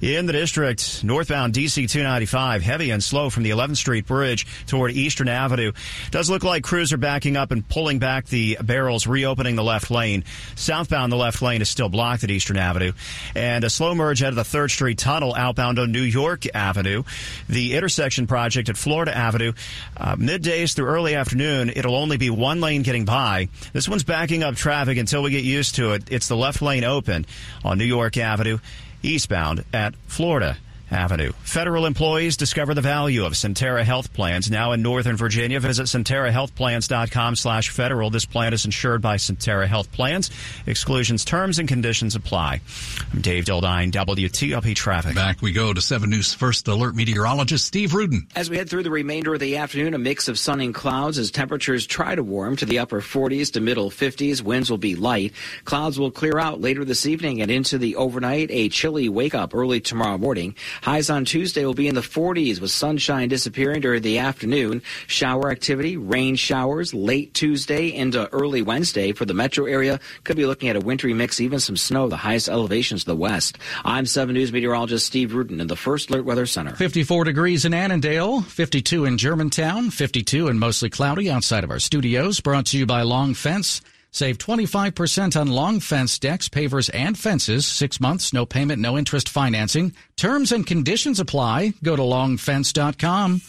In 0.00 0.26
the 0.26 0.32
district, 0.32 1.02
northbound 1.02 1.54
DC 1.54 1.90
295, 1.90 2.62
heavy 2.62 2.90
and 2.90 3.02
slow 3.02 3.30
from 3.30 3.42
the 3.42 3.50
11th 3.50 3.78
Street 3.78 4.06
Bridge 4.06 4.46
toward 4.68 4.92
Eastern 4.92 5.26
Avenue. 5.26 5.72
Does 6.12 6.30
look 6.30 6.44
like 6.44 6.62
crews 6.62 6.92
are 6.92 6.98
backing 6.98 7.36
up 7.36 7.50
and 7.50 7.68
pulling 7.68 7.98
back 7.98 8.26
the 8.26 8.58
barrels, 8.62 9.08
reopening 9.08 9.56
the 9.56 9.64
left 9.64 9.90
lane. 9.90 10.22
Southbound, 10.54 11.10
the 11.10 11.16
left 11.16 11.42
lane 11.42 11.62
is 11.62 11.68
still 11.68 11.88
blocked 11.88 12.22
at 12.22 12.30
Eastern 12.30 12.58
Avenue. 12.58 12.92
And 13.34 13.64
a 13.64 13.70
slow 13.70 13.92
merge 13.92 14.22
out 14.22 14.28
of 14.28 14.36
the 14.36 14.42
3rd 14.42 14.70
Street 14.70 14.98
Tunnel 14.98 15.34
outbound 15.34 15.80
on 15.80 15.90
New 15.90 16.02
York 16.02 16.44
Avenue. 16.54 17.02
The 17.48 17.74
intersection 17.74 18.28
project 18.28 18.68
at 18.68 18.76
Florida 18.76 19.16
Avenue, 19.16 19.52
uh, 19.96 20.14
middays 20.14 20.76
through 20.76 20.86
early 20.86 21.16
afternoon, 21.16 21.72
it'll 21.74 21.96
only 21.96 22.18
be 22.18 22.30
one 22.30 22.60
lane 22.60 22.82
getting 22.82 23.04
by. 23.04 23.48
This 23.72 23.88
one's 23.88 24.04
backing 24.04 24.44
up 24.44 24.54
traffic 24.54 24.96
until 24.96 25.24
we 25.24 25.30
get 25.30 25.42
used 25.42 25.74
to 25.74 25.94
it. 25.94 26.04
It's 26.08 26.28
the 26.28 26.36
left 26.36 26.62
lane 26.62 26.84
open 26.84 27.26
on 27.64 27.78
New 27.78 27.84
York 27.84 28.16
Avenue 28.16 28.58
eastbound 29.02 29.64
at 29.72 29.94
Florida 30.06 30.58
Avenue. 30.90 31.32
Federal 31.42 31.86
employees 31.86 32.36
discover 32.36 32.74
the 32.74 32.80
value 32.80 33.24
of 33.24 33.32
Sentara 33.32 33.84
Health 33.84 34.12
Plans 34.12 34.50
now 34.50 34.72
in 34.72 34.82
Northern 34.82 35.16
Virginia. 35.16 35.60
Visit 35.60 35.84
SentaraHealthPlans.com 35.84 37.36
slash 37.36 37.70
federal. 37.70 38.10
This 38.10 38.24
plan 38.24 38.52
is 38.52 38.64
insured 38.64 39.02
by 39.02 39.16
Sentara 39.16 39.66
Health 39.66 39.92
Plans. 39.92 40.30
Exclusions, 40.66 41.24
terms, 41.24 41.58
and 41.58 41.68
conditions 41.68 42.14
apply. 42.14 42.60
I'm 43.12 43.20
Dave 43.20 43.44
Dildine, 43.44 43.90
WTOP 43.90 44.74
Traffic. 44.74 45.14
Back 45.14 45.42
we 45.42 45.52
go 45.52 45.72
to 45.72 45.80
7 45.80 46.08
News 46.08 46.34
First 46.34 46.66
Alert 46.68 46.94
meteorologist 46.94 47.66
Steve 47.66 47.94
Rudin. 47.94 48.26
As 48.34 48.48
we 48.48 48.56
head 48.56 48.70
through 48.70 48.82
the 48.82 48.90
remainder 48.90 49.34
of 49.34 49.40
the 49.40 49.58
afternoon, 49.58 49.94
a 49.94 49.98
mix 49.98 50.28
of 50.28 50.38
sun 50.38 50.60
and 50.60 50.74
clouds 50.74 51.18
as 51.18 51.30
temperatures 51.30 51.86
try 51.86 52.14
to 52.14 52.22
warm 52.22 52.56
to 52.56 52.66
the 52.66 52.78
upper 52.78 53.00
40s 53.00 53.52
to 53.52 53.60
middle 53.60 53.90
50s. 53.90 54.42
Winds 54.42 54.70
will 54.70 54.78
be 54.78 54.94
light. 54.94 55.32
Clouds 55.64 55.98
will 55.98 56.10
clear 56.10 56.38
out 56.38 56.60
later 56.60 56.84
this 56.84 57.06
evening 57.06 57.42
and 57.42 57.50
into 57.50 57.78
the 57.78 57.96
overnight. 57.96 58.50
A 58.50 58.68
chilly 58.68 59.08
wake 59.08 59.34
up 59.34 59.54
early 59.54 59.80
tomorrow 59.80 60.18
morning. 60.18 60.54
Highs 60.82 61.10
on 61.10 61.24
Tuesday 61.24 61.64
will 61.64 61.74
be 61.74 61.88
in 61.88 61.94
the 61.94 62.00
40s 62.00 62.60
with 62.60 62.70
sunshine 62.70 63.28
disappearing 63.28 63.80
during 63.80 64.02
the 64.02 64.18
afternoon. 64.18 64.82
Shower 65.06 65.50
activity, 65.50 65.96
rain 65.96 66.36
showers 66.36 66.94
late 66.94 67.34
Tuesday 67.34 67.88
into 67.94 68.28
early 68.32 68.62
Wednesday 68.62 69.12
for 69.12 69.24
the 69.24 69.34
metro 69.34 69.66
area. 69.66 70.00
Could 70.24 70.36
be 70.36 70.46
looking 70.46 70.68
at 70.68 70.76
a 70.76 70.80
wintry 70.80 71.14
mix, 71.14 71.40
even 71.40 71.60
some 71.60 71.76
snow, 71.76 72.08
the 72.08 72.16
highest 72.16 72.48
elevations 72.48 73.02
to 73.02 73.06
the 73.06 73.16
west. 73.16 73.58
I'm 73.84 74.06
7 74.06 74.34
News 74.34 74.52
meteorologist 74.52 75.06
Steve 75.06 75.34
Rudin 75.34 75.60
in 75.60 75.66
the 75.66 75.76
First 75.76 76.10
Alert 76.10 76.24
Weather 76.24 76.46
Center. 76.46 76.74
54 76.74 77.24
degrees 77.24 77.64
in 77.64 77.74
Annandale, 77.74 78.42
52 78.42 79.04
in 79.04 79.18
Germantown, 79.18 79.90
52 79.90 80.48
and 80.48 80.60
mostly 80.60 80.90
cloudy 80.90 81.30
outside 81.30 81.64
of 81.64 81.70
our 81.70 81.78
studios. 81.78 82.40
Brought 82.40 82.66
to 82.66 82.78
you 82.78 82.86
by 82.86 83.02
Long 83.02 83.34
Fence. 83.34 83.80
Save 84.10 84.38
25% 84.38 85.38
on 85.38 85.48
long 85.48 85.80
fence 85.80 86.18
decks, 86.18 86.48
pavers, 86.48 86.90
and 86.94 87.18
fences. 87.18 87.66
Six 87.66 88.00
months, 88.00 88.32
no 88.32 88.46
payment, 88.46 88.80
no 88.80 88.96
interest 88.96 89.28
financing. 89.28 89.94
Terms 90.16 90.50
and 90.50 90.66
conditions 90.66 91.20
apply. 91.20 91.74
Go 91.82 91.94
to 91.94 92.02
longfence.com. 92.02 93.40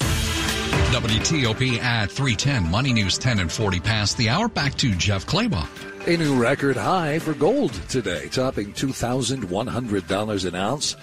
WTOP 0.89 1.80
at 1.80 2.12
310. 2.12 2.70
Money 2.70 2.94
News 2.94 3.18
10 3.18 3.39
and 3.39 3.51
40 3.51 3.80
past 3.80 4.18
the 4.18 4.28
hour. 4.28 4.48
Back 4.48 4.75
to 4.75 4.94
Jeff 4.96 5.25
Clabaugh. 5.25 5.68
A 6.08 6.18
new 6.18 6.42
record 6.42 6.78
high 6.78 7.20
for 7.20 7.34
gold 7.34 7.74
today, 7.88 8.28
topping 8.30 8.74
$2,100 8.74 10.46
an 10.46 10.56
ounce. 10.56 10.96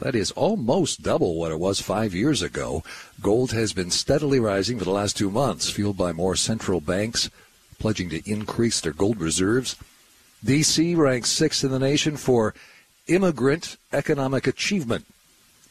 That 0.00 0.14
is 0.14 0.30
almost 0.32 1.02
double 1.02 1.38
what 1.38 1.52
it 1.52 1.60
was 1.60 1.80
five 1.80 2.14
years 2.14 2.42
ago. 2.42 2.82
Gold 3.20 3.52
has 3.52 3.72
been 3.72 3.90
steadily 3.90 4.40
rising 4.40 4.78
for 4.78 4.84
the 4.84 4.90
last 4.90 5.16
two 5.16 5.30
months, 5.30 5.70
fueled 5.70 5.96
by 5.96 6.12
more 6.12 6.36
central 6.36 6.80
banks 6.80 7.30
pledging 7.80 8.08
to 8.10 8.30
increase 8.30 8.80
their 8.80 8.92
gold 8.92 9.20
reserves. 9.20 9.74
D.C. 10.44 10.94
ranks 10.94 11.30
sixth 11.30 11.64
in 11.64 11.72
the 11.72 11.78
nation 11.78 12.16
for 12.16 12.54
immigrant 13.08 13.76
economic 13.92 14.46
achievement. 14.46 15.04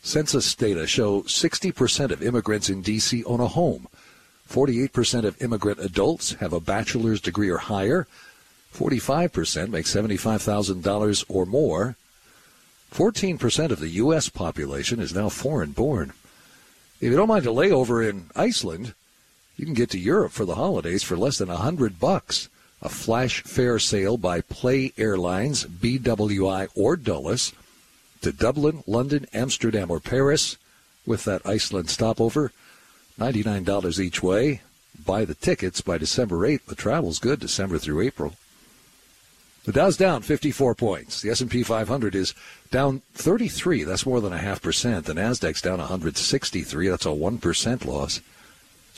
Census 0.01 0.53
data 0.55 0.85
show 0.85 1.21
60% 1.21 2.11
of 2.11 2.21
immigrants 2.21 2.69
in 2.69 2.81
D.C. 2.81 3.23
own 3.23 3.39
a 3.39 3.47
home. 3.47 3.87
48% 4.49 5.25
of 5.25 5.41
immigrant 5.41 5.79
adults 5.79 6.33
have 6.33 6.53
a 6.53 6.59
bachelor's 6.59 7.21
degree 7.21 7.49
or 7.49 7.59
higher. 7.59 8.07
45% 8.73 9.69
make 9.69 9.85
$75,000 9.85 11.25
or 11.29 11.45
more. 11.45 11.95
14% 12.91 13.71
of 13.71 13.79
the 13.79 13.89
U.S. 13.89 14.29
population 14.29 14.99
is 14.99 15.13
now 15.13 15.29
foreign 15.29 15.71
born. 15.71 16.13
If 16.99 17.11
you 17.11 17.15
don't 17.15 17.27
mind 17.27 17.45
a 17.45 17.49
layover 17.49 18.07
in 18.07 18.29
Iceland, 18.35 18.93
you 19.59 19.65
can 19.65 19.73
get 19.73 19.89
to 19.89 19.99
Europe 19.99 20.31
for 20.31 20.45
the 20.45 20.55
holidays 20.55 21.03
for 21.03 21.17
less 21.17 21.37
than 21.37 21.49
a 21.49 21.57
hundred 21.57 21.99
bucks. 21.99 22.47
A 22.81 22.87
flash 22.87 23.43
fare 23.43 23.77
sale 23.77 24.15
by 24.15 24.39
Play 24.39 24.93
Airlines, 24.97 25.65
BWI, 25.65 26.69
or 26.75 26.95
Dulles 26.95 27.51
to 28.21 28.31
Dublin, 28.31 28.85
London, 28.87 29.25
Amsterdam, 29.33 29.91
or 29.91 29.99
Paris 29.99 30.55
with 31.05 31.25
that 31.25 31.45
Iceland 31.45 31.89
stopover. 31.89 32.53
$99 33.19 33.99
each 33.99 34.23
way. 34.23 34.61
Buy 35.05 35.25
the 35.25 35.35
tickets 35.35 35.81
by 35.81 35.97
December 35.97 36.37
8th. 36.37 36.65
The 36.67 36.75
travel's 36.75 37.19
good 37.19 37.41
December 37.41 37.77
through 37.79 37.99
April. 37.99 38.35
The 39.65 39.73
Dow's 39.73 39.97
down 39.97 40.21
54 40.21 40.73
points. 40.73 41.21
The 41.21 41.31
S&P 41.31 41.63
500 41.63 42.15
is 42.15 42.33
down 42.71 43.01
33. 43.13 43.83
That's 43.83 44.05
more 44.05 44.21
than 44.21 44.31
a 44.31 44.37
half 44.37 44.61
percent. 44.61 45.05
The 45.05 45.13
Nasdaq's 45.13 45.61
down 45.61 45.79
163. 45.79 46.87
That's 46.87 47.05
a 47.05 47.09
1% 47.09 47.85
loss. 47.85 48.21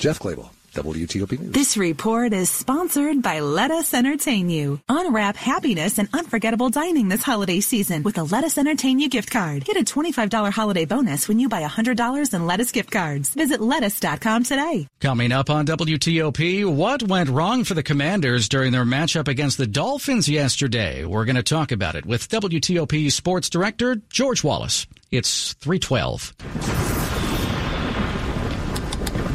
Jeff 0.02 0.18
Clabaugh. 0.18 0.50
WTOP 0.74 1.38
News. 1.38 1.52
This 1.52 1.78
report 1.78 2.32
is 2.32 2.50
sponsored 2.50 3.22
by 3.22 3.42
Lettuce 3.42 3.94
Entertain 3.94 4.50
You. 4.50 4.80
Unwrap 4.88 5.36
happiness 5.36 6.00
and 6.00 6.08
unforgettable 6.14 6.70
dining 6.70 7.10
this 7.10 7.22
holiday 7.22 7.60
season 7.60 8.02
with 8.02 8.18
a 8.18 8.24
Lettuce 8.24 8.58
Entertain 8.58 8.98
You 8.98 9.10
gift 9.10 9.30
card. 9.30 9.66
Get 9.66 9.76
a 9.76 9.84
$25 9.84 10.52
holiday 10.54 10.86
bonus 10.86 11.28
when 11.28 11.40
you 11.40 11.50
buy 11.50 11.62
$100 11.64 12.34
in 12.34 12.46
Lettuce 12.48 12.72
gift 12.72 12.90
cards. 12.90 13.32
Visit 13.36 13.60
lettuce.com 13.60 14.44
today. 14.44 14.88
Coming 15.02 15.34
up 15.34 15.50
on 15.50 15.68
WTOP, 15.68 16.74
what 16.74 17.04
went 17.04 17.30
wrong 17.30 17.66
for 17.66 17.74
the 17.74 17.84
Commanders 17.84 18.48
during 18.48 18.72
their 18.72 18.86
matchup 18.86 19.28
against 19.28 19.58
the 19.58 19.68
Dolphins 19.68 20.30
yesterday? 20.30 21.04
We're 21.06 21.26
going 21.26 21.36
to 21.36 21.44
talk 21.44 21.74
about 21.74 21.96
it 21.96 22.06
with 22.06 22.28
WTOP 22.30 23.12
Sports 23.12 23.50
Director 23.50 23.98
George 24.10 24.42
Wallace. 24.42 24.88
It's 25.12 25.54
312 25.56 27.31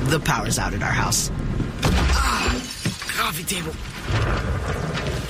the 0.08 0.20
power's 0.20 0.58
out 0.58 0.72
at 0.74 0.82
our 0.82 0.90
house. 0.90 1.30
Ah, 1.82 2.50
coffee 3.08 3.44
table. 3.44 3.74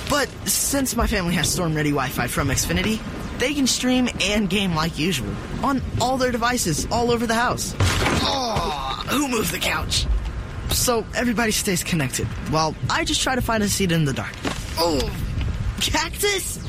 But 0.09 0.29
since 0.47 0.95
my 0.95 1.07
family 1.07 1.33
has 1.35 1.51
storm 1.51 1.75
ready 1.75 1.89
Wi 1.89 2.09
Fi 2.09 2.27
from 2.27 2.49
Xfinity, 2.49 2.99
they 3.39 3.53
can 3.53 3.67
stream 3.67 4.07
and 4.21 4.49
game 4.49 4.75
like 4.75 4.97
usual 4.97 5.33
on 5.63 5.81
all 5.99 6.17
their 6.17 6.31
devices 6.31 6.87
all 6.91 7.11
over 7.11 7.27
the 7.27 7.33
house. 7.33 7.75
Oh, 7.79 9.03
who 9.09 9.27
moved 9.27 9.51
the 9.51 9.59
couch? 9.59 10.05
So 10.69 11.05
everybody 11.15 11.51
stays 11.51 11.83
connected 11.83 12.27
while 12.51 12.75
I 12.89 13.03
just 13.03 13.21
try 13.21 13.35
to 13.35 13.41
find 13.41 13.63
a 13.63 13.67
seat 13.67 13.91
in 13.91 14.05
the 14.05 14.13
dark. 14.13 14.33
Oh, 14.77 14.99
cactus? 15.81 16.63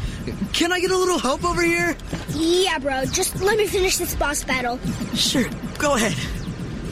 Can 0.52 0.72
I 0.72 0.80
get 0.80 0.90
a 0.90 0.96
little 0.96 1.18
help 1.18 1.44
over 1.44 1.62
here? 1.62 1.96
Yeah, 2.30 2.78
bro. 2.78 3.04
Just 3.06 3.40
let 3.40 3.56
me 3.56 3.66
finish 3.66 3.96
this 3.96 4.14
boss 4.14 4.44
battle. 4.44 4.78
Sure, 5.14 5.48
go 5.78 5.94
ahead. 5.94 6.16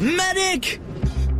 Medic! 0.01 0.81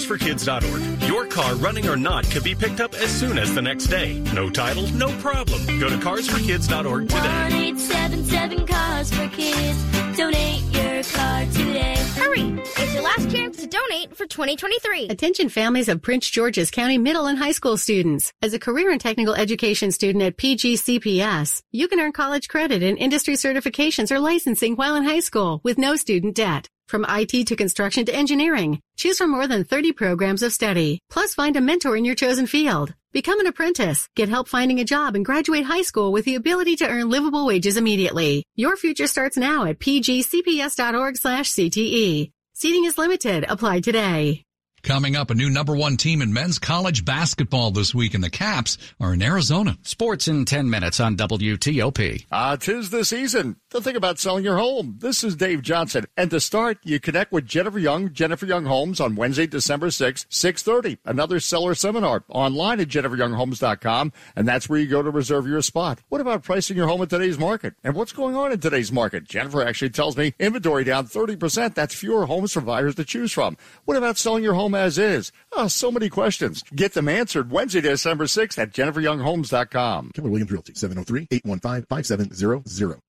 carsforkids.org. 0.00 1.02
Your 1.08 1.26
car, 1.26 1.54
running 1.56 1.88
or 1.88 1.96
not, 1.96 2.24
can 2.30 2.42
be 2.42 2.54
picked 2.54 2.80
up 2.80 2.94
as 2.94 3.10
soon 3.10 3.38
as 3.38 3.54
the 3.54 3.62
next 3.62 3.86
day. 3.86 4.20
No 4.34 4.50
title, 4.50 4.86
no 4.92 5.10
problem. 5.18 5.64
Go 5.78 5.88
to 5.88 5.96
carsforkids.org 5.96 7.08
today. 7.08 7.72
1877 7.72 8.66
Cars 8.66 9.12
for 9.12 9.28
Kids. 9.28 9.84
Donate 10.16 10.62
your 10.72 11.02
car 11.04 11.44
today. 11.46 11.94
Hurry! 12.16 12.60
It's 12.60 12.94
your 12.94 13.02
last 13.02 13.30
chance 13.30 13.56
to 13.58 13.66
donate 13.66 14.16
for 14.16 14.26
2023. 14.26 15.08
Attention 15.08 15.48
families 15.48 15.88
of 15.88 16.02
Prince 16.02 16.28
George's 16.28 16.70
County 16.70 16.98
middle 16.98 17.26
and 17.26 17.38
high 17.38 17.52
school 17.52 17.76
students. 17.76 18.32
As 18.42 18.52
a 18.52 18.58
career 18.58 18.90
and 18.90 19.00
technical 19.00 19.34
education 19.34 19.92
student 19.92 20.22
at 20.24 20.36
PGCPS, 20.36 21.62
you 21.70 21.88
can 21.88 22.00
earn 22.00 22.12
college 22.12 22.48
credit 22.48 22.82
and 22.82 22.98
industry 22.98 23.34
certifications 23.34 24.10
or 24.10 24.18
licensing 24.18 24.76
while 24.76 24.96
in 24.96 25.04
high 25.04 25.20
school 25.20 25.60
with 25.62 25.78
no 25.78 25.96
student 25.96 26.34
debt. 26.34 26.68
From 26.90 27.06
IT 27.08 27.46
to 27.46 27.54
construction 27.54 28.04
to 28.06 28.12
engineering, 28.12 28.80
choose 28.96 29.18
from 29.18 29.30
more 29.30 29.46
than 29.46 29.62
30 29.62 29.92
programs 29.92 30.42
of 30.42 30.52
study. 30.52 30.98
Plus 31.08 31.34
find 31.34 31.54
a 31.54 31.60
mentor 31.60 31.96
in 31.96 32.04
your 32.04 32.16
chosen 32.16 32.48
field. 32.48 32.92
Become 33.12 33.38
an 33.38 33.46
apprentice, 33.46 34.08
get 34.16 34.28
help 34.28 34.48
finding 34.48 34.80
a 34.80 34.84
job, 34.84 35.14
and 35.14 35.24
graduate 35.24 35.66
high 35.66 35.82
school 35.82 36.10
with 36.10 36.24
the 36.24 36.34
ability 36.34 36.74
to 36.76 36.88
earn 36.88 37.08
livable 37.08 37.46
wages 37.46 37.76
immediately. 37.76 38.42
Your 38.56 38.76
future 38.76 39.06
starts 39.06 39.36
now 39.36 39.66
at 39.66 39.78
pgcps.org 39.78 41.16
slash 41.16 41.52
CTE. 41.52 42.32
Seating 42.54 42.84
is 42.84 42.98
limited. 42.98 43.44
Apply 43.48 43.78
today. 43.78 44.42
Coming 44.82 45.14
up, 45.14 45.30
a 45.30 45.34
new 45.34 45.50
number 45.50 45.76
one 45.76 45.96
team 45.98 46.22
in 46.22 46.32
men's 46.32 46.58
college 46.58 47.04
basketball 47.04 47.70
this 47.70 47.94
week, 47.94 48.14
and 48.14 48.24
the 48.24 48.30
Caps 48.30 48.78
are 48.98 49.12
in 49.12 49.22
Arizona. 49.22 49.76
Sports 49.82 50.26
in 50.26 50.46
10 50.46 50.70
minutes 50.70 50.98
on 51.00 51.16
WTOP. 51.16 52.26
Ah, 52.32 52.52
uh, 52.52 52.56
tis 52.56 52.88
the 52.88 53.04
season 53.04 53.56
to 53.70 53.80
think 53.80 53.96
about 53.96 54.18
selling 54.18 54.42
your 54.42 54.56
home. 54.56 54.96
This 54.98 55.22
is 55.22 55.36
Dave 55.36 55.60
Johnson. 55.62 56.06
And 56.16 56.30
to 56.30 56.40
start, 56.40 56.78
you 56.82 56.98
connect 56.98 57.30
with 57.30 57.46
Jennifer 57.46 57.78
Young, 57.78 58.12
Jennifer 58.12 58.46
Young 58.46 58.64
Homes 58.64 59.00
on 59.00 59.16
Wednesday, 59.16 59.46
December 59.46 59.88
6th, 59.88 60.26
630. 60.30 60.98
Another 61.04 61.40
seller 61.40 61.74
seminar 61.74 62.24
online 62.30 62.80
at 62.80 62.88
jenniferyounghomes.com. 62.88 64.12
And 64.34 64.48
that's 64.48 64.68
where 64.68 64.80
you 64.80 64.86
go 64.86 65.02
to 65.02 65.10
reserve 65.10 65.46
your 65.46 65.62
spot. 65.62 66.00
What 66.08 66.22
about 66.22 66.42
pricing 66.42 66.76
your 66.76 66.88
home 66.88 67.02
in 67.02 67.08
today's 67.08 67.38
market? 67.38 67.74
And 67.84 67.94
what's 67.94 68.12
going 68.12 68.34
on 68.34 68.50
in 68.50 68.60
today's 68.60 68.90
market? 68.90 69.24
Jennifer 69.24 69.62
actually 69.62 69.90
tells 69.90 70.16
me 70.16 70.34
inventory 70.38 70.84
down 70.84 71.06
30%. 71.06 71.74
That's 71.74 71.94
fewer 71.94 72.26
homes 72.26 72.52
for 72.54 72.62
buyers 72.62 72.94
to 72.94 73.04
choose 73.04 73.30
from. 73.30 73.58
What 73.84 73.98
about 73.98 74.16
selling 74.16 74.42
your 74.42 74.54
home 74.54 74.69
as 74.74 74.98
is? 74.98 75.32
Oh, 75.52 75.68
so 75.68 75.90
many 75.90 76.08
questions. 76.08 76.62
Get 76.74 76.94
them 76.94 77.08
answered 77.08 77.50
Wednesday, 77.50 77.80
December 77.80 78.24
6th 78.24 78.58
at 78.58 78.72
jenniferyounghomes.com. 78.72 80.10
Keller 80.14 80.30
Williams 80.30 80.52
Realty, 80.52 80.72
703-815-5700. 80.72 83.00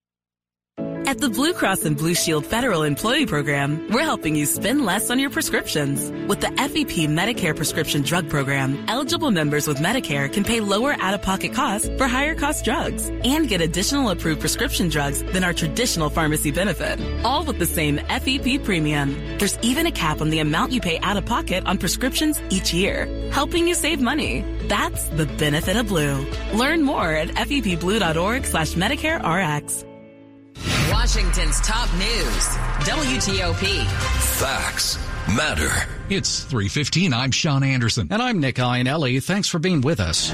At 1.06 1.18
the 1.18 1.30
Blue 1.30 1.54
Cross 1.54 1.84
and 1.84 1.98
Blue 1.98 2.14
Shield 2.14 2.46
Federal 2.46 2.84
Employee 2.84 3.26
Program, 3.26 3.88
we're 3.92 4.02
helping 4.02 4.36
you 4.36 4.46
spend 4.46 4.86
less 4.86 5.10
on 5.10 5.20
your 5.20 5.30
prescriptions. 5.30 6.10
With 6.30 6.42
the 6.42 6.48
FEP 6.48 7.08
Medicare 7.10 7.56
Prescription 7.56 8.02
Drug 8.02 8.30
Program, 8.30 8.86
eligible 8.88 9.30
members 9.30 9.68
with 9.68 9.80
Medicare 9.80 10.32
can 10.32 10.44
pay 10.44 10.62
lower 10.62 10.96
out-of-pocket 11.00 11.54
costs 11.54 11.90
for 11.98 12.08
higher 12.08 12.34
cost 12.36 12.64
drugs 12.64 13.10
and 13.24 13.50
get 13.50 13.62
additional 13.62 14.10
approved 14.10 14.40
prescription 14.40 14.90
drugs 14.90 15.22
than 15.24 15.44
our 15.44 15.54
traditional 15.54 16.10
pharmacy 16.10 16.52
benefit, 16.52 17.00
all 17.26 17.44
with 17.44 17.60
the 17.60 17.66
same 17.66 17.98
FEP 17.98 18.64
premium. 18.64 19.38
There's 19.38 19.60
even 19.62 19.88
a 19.88 19.92
cap 19.92 20.22
on 20.22 20.30
the 20.30 20.40
amount 20.40 20.72
you 20.72 20.82
pay 20.82 20.98
out 21.00 21.18
of 21.18 21.26
pocket 21.26 21.66
on 21.66 21.78
prescriptions 21.78 22.40
each 22.50 22.74
year, 22.74 23.06
helping 23.32 23.68
you 23.68 23.76
save 23.76 24.00
money. 24.00 24.46
That's 24.68 25.10
the 25.10 25.26
benefit 25.26 25.76
of 25.76 25.88
blue. 25.88 26.26
Learn 26.54 26.84
more 26.84 27.12
at 27.12 27.30
fepblue.org 27.30 28.46
slash 28.46 28.74
Medicare 28.76 29.20
RX. 29.20 29.86
Washington's 30.92 31.60
top 31.62 31.92
news. 31.94 32.48
WTOP. 32.86 33.86
Facts 34.40 35.00
matter. 35.36 35.70
It's 36.10 36.44
315. 36.44 37.14
I'm 37.14 37.32
Sean 37.32 37.64
Anderson. 37.64 38.10
And 38.12 38.22
I'm 38.22 38.42
Nick 38.42 38.56
Iannelli. 38.58 39.24
Thanks 39.24 39.48
for 39.48 39.58
being 39.58 39.80
with 39.82 40.02
us. 40.02 40.34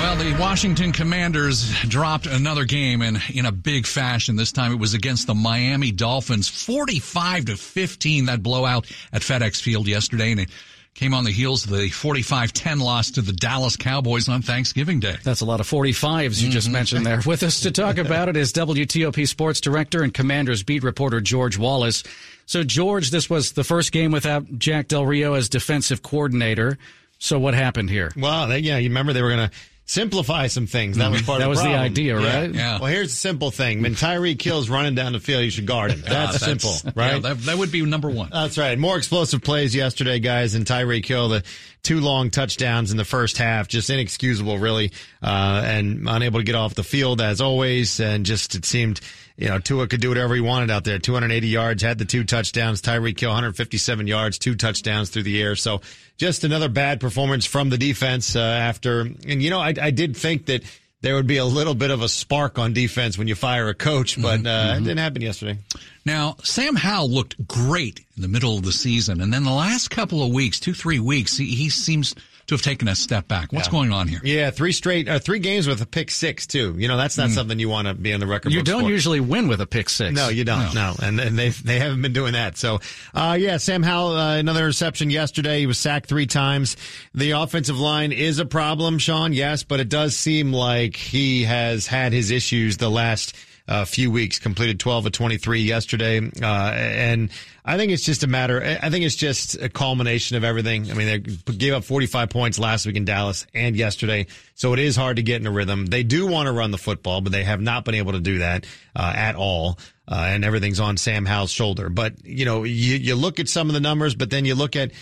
Well, 0.00 0.16
the 0.16 0.36
Washington 0.38 0.90
Commanders 0.92 1.72
dropped 1.82 2.26
another 2.26 2.64
game 2.64 3.00
and 3.00 3.22
in 3.32 3.46
a 3.46 3.52
big 3.52 3.86
fashion. 3.86 4.34
This 4.36 4.50
time 4.52 4.72
it 4.72 4.78
was 4.78 4.94
against 4.94 5.28
the 5.28 5.34
Miami 5.34 5.92
Dolphins. 5.92 6.48
45 6.48 7.44
to 7.46 7.56
15, 7.56 8.26
that 8.26 8.42
blowout 8.42 8.90
at 9.12 9.22
FedEx 9.22 9.62
Field 9.62 9.86
yesterday. 9.86 10.32
And 10.32 10.40
it 10.40 10.50
came 10.94 11.12
on 11.12 11.24
the 11.24 11.32
heels 11.32 11.64
of 11.64 11.70
the 11.70 11.90
45-10 11.90 12.80
loss 12.80 13.10
to 13.12 13.22
the 13.22 13.32
Dallas 13.32 13.76
Cowboys 13.76 14.28
on 14.28 14.42
Thanksgiving 14.42 15.00
Day. 15.00 15.16
That's 15.24 15.40
a 15.40 15.44
lot 15.44 15.60
of 15.60 15.68
45s 15.68 16.40
you 16.40 16.50
just 16.50 16.66
mm-hmm. 16.66 16.72
mentioned 16.72 17.06
there. 17.06 17.20
With 17.26 17.42
us 17.42 17.60
to 17.60 17.72
talk 17.72 17.98
about 17.98 18.28
it 18.28 18.36
is 18.36 18.52
WTOP 18.52 19.26
sports 19.28 19.60
director 19.60 20.02
and 20.02 20.14
Commanders 20.14 20.62
beat 20.62 20.84
reporter 20.84 21.20
George 21.20 21.58
Wallace. 21.58 22.04
So 22.46 22.62
George, 22.62 23.10
this 23.10 23.28
was 23.28 23.52
the 23.52 23.64
first 23.64 23.90
game 23.90 24.12
without 24.12 24.58
Jack 24.58 24.88
Del 24.88 25.04
Rio 25.04 25.34
as 25.34 25.48
defensive 25.48 26.02
coordinator. 26.02 26.78
So 27.18 27.38
what 27.38 27.54
happened 27.54 27.90
here? 27.90 28.12
Well, 28.16 28.46
they, 28.46 28.58
yeah, 28.60 28.78
you 28.78 28.88
remember 28.88 29.12
they 29.12 29.22
were 29.22 29.34
going 29.34 29.48
to 29.48 29.56
simplify 29.86 30.46
some 30.46 30.66
things. 30.66 30.96
That 30.96 31.10
was 31.10 31.22
part 31.22 31.40
that 31.40 31.50
of 31.50 31.56
the 31.56 31.62
problem. 31.62 31.72
That 31.72 31.82
was 31.82 31.94
the 31.94 32.02
idea, 32.02 32.16
right? 32.16 32.54
Yeah. 32.54 32.72
yeah. 32.72 32.78
Well, 32.78 32.90
here's 32.90 33.12
a 33.12 33.16
simple 33.16 33.50
thing. 33.50 33.82
When 33.82 33.94
Tyreek 33.94 34.40
Hill 34.40 34.62
running 34.64 34.94
down 34.94 35.12
the 35.12 35.20
field, 35.20 35.44
you 35.44 35.50
should 35.50 35.66
guard 35.66 35.90
him. 35.90 36.00
That's, 36.00 36.42
uh, 36.42 36.46
that's 36.46 36.62
simple, 36.62 36.92
right? 36.94 37.14
Yeah, 37.14 37.18
that, 37.20 37.38
that, 37.40 37.58
would 37.58 37.70
be 37.70 37.82
number 37.82 38.08
one. 38.08 38.30
That's 38.32 38.56
right. 38.56 38.78
More 38.78 38.96
explosive 38.96 39.42
plays 39.42 39.74
yesterday, 39.74 40.18
guys, 40.18 40.54
and 40.54 40.64
Tyreek 40.64 41.04
Hill, 41.04 41.28
the 41.28 41.42
two 41.82 42.00
long 42.00 42.30
touchdowns 42.30 42.90
in 42.90 42.96
the 42.96 43.04
first 43.04 43.36
half, 43.38 43.68
just 43.68 43.90
inexcusable, 43.90 44.58
really, 44.58 44.92
uh, 45.22 45.62
and 45.64 46.08
unable 46.08 46.40
to 46.40 46.44
get 46.44 46.54
off 46.54 46.74
the 46.74 46.84
field 46.84 47.20
as 47.20 47.40
always, 47.40 48.00
and 48.00 48.24
just 48.24 48.54
it 48.54 48.64
seemed 48.64 49.00
you 49.36 49.48
know, 49.48 49.58
Tua 49.58 49.88
could 49.88 50.00
do 50.00 50.08
whatever 50.08 50.34
he 50.34 50.40
wanted 50.40 50.70
out 50.70 50.84
there. 50.84 50.98
280 50.98 51.48
yards, 51.48 51.82
had 51.82 51.98
the 51.98 52.04
two 52.04 52.24
touchdowns. 52.24 52.80
Tyreek 52.80 53.18
Hill, 53.18 53.30
157 53.30 54.06
yards, 54.06 54.38
two 54.38 54.54
touchdowns 54.54 55.10
through 55.10 55.24
the 55.24 55.42
air. 55.42 55.56
So 55.56 55.80
just 56.16 56.44
another 56.44 56.68
bad 56.68 57.00
performance 57.00 57.44
from 57.44 57.68
the 57.68 57.78
defense 57.78 58.36
uh, 58.36 58.40
after. 58.40 59.00
And, 59.00 59.42
you 59.42 59.50
know, 59.50 59.60
I, 59.60 59.74
I 59.80 59.90
did 59.90 60.16
think 60.16 60.46
that 60.46 60.62
there 61.00 61.16
would 61.16 61.26
be 61.26 61.38
a 61.38 61.44
little 61.44 61.74
bit 61.74 61.90
of 61.90 62.00
a 62.00 62.08
spark 62.08 62.58
on 62.58 62.72
defense 62.72 63.18
when 63.18 63.26
you 63.26 63.34
fire 63.34 63.68
a 63.68 63.74
coach, 63.74 64.20
but 64.20 64.38
mm-hmm. 64.38 64.46
uh, 64.46 64.50
mm-hmm. 64.50 64.82
it 64.82 64.84
didn't 64.86 65.00
happen 65.00 65.22
yesterday. 65.22 65.58
Now, 66.06 66.36
Sam 66.44 66.76
Howell 66.76 67.10
looked 67.10 67.46
great 67.46 68.00
in 68.16 68.22
the 68.22 68.28
middle 68.28 68.56
of 68.56 68.62
the 68.62 68.72
season. 68.72 69.20
And 69.20 69.32
then 69.32 69.42
the 69.42 69.50
last 69.50 69.90
couple 69.90 70.22
of 70.22 70.32
weeks, 70.32 70.60
two, 70.60 70.74
three 70.74 71.00
weeks, 71.00 71.36
he, 71.36 71.46
he 71.46 71.70
seems– 71.70 72.14
to 72.46 72.54
have 72.54 72.62
taken 72.62 72.88
a 72.88 72.94
step 72.94 73.28
back. 73.28 73.52
What's 73.52 73.68
yeah. 73.68 73.72
going 73.72 73.92
on 73.92 74.08
here? 74.08 74.20
Yeah, 74.22 74.50
three 74.50 74.72
straight, 74.72 75.08
uh, 75.08 75.18
three 75.18 75.38
games 75.38 75.66
with 75.66 75.80
a 75.80 75.86
pick 75.86 76.10
six 76.10 76.46
too. 76.46 76.74
You 76.78 76.88
know, 76.88 76.96
that's 76.96 77.16
not 77.16 77.30
mm. 77.30 77.34
something 77.34 77.58
you 77.58 77.68
want 77.68 77.88
to 77.88 77.94
be 77.94 78.12
on 78.12 78.20
the 78.20 78.26
record. 78.26 78.52
You 78.52 78.62
don't 78.62 78.86
usually 78.86 79.20
win 79.20 79.48
with 79.48 79.60
a 79.60 79.66
pick 79.66 79.88
six. 79.88 80.14
No, 80.14 80.28
you 80.28 80.44
don't. 80.44 80.74
No, 80.74 80.92
no. 80.92 81.06
and, 81.06 81.20
and 81.20 81.38
they 81.38 81.50
they 81.50 81.78
haven't 81.78 82.02
been 82.02 82.12
doing 82.12 82.34
that. 82.34 82.56
So, 82.56 82.80
uh, 83.14 83.36
yeah, 83.38 83.56
Sam 83.56 83.82
Howell, 83.82 84.16
uh, 84.16 84.36
another 84.36 84.64
reception 84.64 85.10
yesterday. 85.10 85.60
He 85.60 85.66
was 85.66 85.78
sacked 85.78 86.06
three 86.06 86.26
times. 86.26 86.76
The 87.14 87.32
offensive 87.32 87.78
line 87.78 88.12
is 88.12 88.38
a 88.38 88.44
problem, 88.44 88.98
Sean. 88.98 89.32
Yes, 89.32 89.62
but 89.62 89.80
it 89.80 89.88
does 89.88 90.16
seem 90.16 90.52
like 90.52 90.96
he 90.96 91.44
has 91.44 91.86
had 91.86 92.12
his 92.12 92.30
issues 92.30 92.76
the 92.76 92.90
last 92.90 93.34
uh, 93.66 93.84
few 93.84 94.10
weeks. 94.10 94.38
Completed 94.38 94.78
12 94.78 95.06
of 95.06 95.12
23 95.12 95.60
yesterday. 95.60 96.18
Uh, 96.18 96.72
and 96.74 97.30
I 97.64 97.76
think 97.76 97.92
it's 97.92 98.04
just 98.04 98.22
a 98.22 98.26
matter, 98.26 98.62
I 98.62 98.90
think 98.90 99.04
it's 99.04 99.16
just 99.16 99.54
a 99.54 99.68
culmination 99.68 100.36
of 100.36 100.44
everything. 100.44 100.90
I 100.90 100.94
mean, 100.94 101.06
they 101.06 101.52
gave 101.52 101.72
up 101.72 101.84
45 101.84 102.28
points 102.28 102.58
last 102.58 102.86
week 102.86 102.96
in 102.96 103.04
Dallas 103.04 103.46
and 103.54 103.74
yesterday. 103.74 104.26
So 104.54 104.72
it 104.74 104.78
is 104.78 104.96
hard 104.96 105.16
to 105.16 105.22
get 105.22 105.40
in 105.40 105.46
a 105.46 105.50
rhythm. 105.50 105.86
They 105.86 106.02
do 106.02 106.26
want 106.26 106.46
to 106.46 106.52
run 106.52 106.70
the 106.70 106.78
football, 106.78 107.20
but 107.20 107.32
they 107.32 107.44
have 107.44 107.60
not 107.60 107.84
been 107.84 107.94
able 107.94 108.12
to 108.12 108.20
do 108.20 108.38
that, 108.38 108.66
uh, 108.94 109.12
at 109.14 109.36
all. 109.36 109.78
Uh, 110.06 110.26
and 110.28 110.44
everything's 110.44 110.80
on 110.80 110.98
Sam 110.98 111.24
Howell's 111.24 111.50
shoulder. 111.50 111.88
But, 111.88 112.22
you 112.26 112.44
know, 112.44 112.64
you, 112.64 112.96
you 112.96 113.14
look 113.14 113.40
at 113.40 113.48
some 113.48 113.68
of 113.68 113.74
the 113.74 113.80
numbers, 113.80 114.14
but 114.14 114.28
then 114.28 114.44
you 114.44 114.54
look 114.54 114.76
at, 114.76 114.92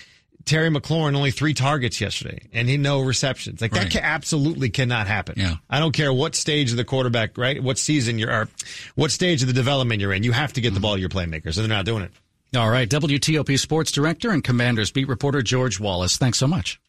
Terry 0.44 0.70
McLaurin 0.70 1.16
only 1.16 1.30
three 1.30 1.54
targets 1.54 2.00
yesterday 2.00 2.48
and 2.52 2.68
he 2.68 2.76
no 2.76 3.00
receptions. 3.00 3.60
Like 3.60 3.72
right. 3.72 3.82
that 3.82 3.92
can, 3.92 4.02
absolutely 4.02 4.70
cannot 4.70 5.06
happen. 5.06 5.34
Yeah. 5.36 5.56
I 5.70 5.78
don't 5.78 5.92
care 5.92 6.12
what 6.12 6.34
stage 6.34 6.70
of 6.70 6.76
the 6.76 6.84
quarterback, 6.84 7.38
right? 7.38 7.62
What 7.62 7.78
season 7.78 8.18
you're, 8.18 8.30
or 8.30 8.48
what 8.94 9.10
stage 9.10 9.42
of 9.42 9.48
the 9.48 9.54
development 9.54 10.00
you're 10.00 10.12
in. 10.12 10.22
You 10.22 10.32
have 10.32 10.52
to 10.54 10.60
get 10.60 10.70
the 10.70 10.76
mm-hmm. 10.76 10.82
ball 10.82 10.94
to 10.94 11.00
your 11.00 11.10
playmakers 11.10 11.56
and 11.56 11.68
they're 11.68 11.68
not 11.68 11.84
doing 11.84 12.02
it. 12.02 12.12
All 12.56 12.70
right. 12.70 12.88
WTOP 12.88 13.58
sports 13.58 13.92
director 13.92 14.30
and 14.30 14.44
commanders 14.44 14.90
beat 14.90 15.08
reporter 15.08 15.42
George 15.42 15.80
Wallace. 15.80 16.16
Thanks 16.16 16.38
so 16.38 16.46
much. 16.46 16.80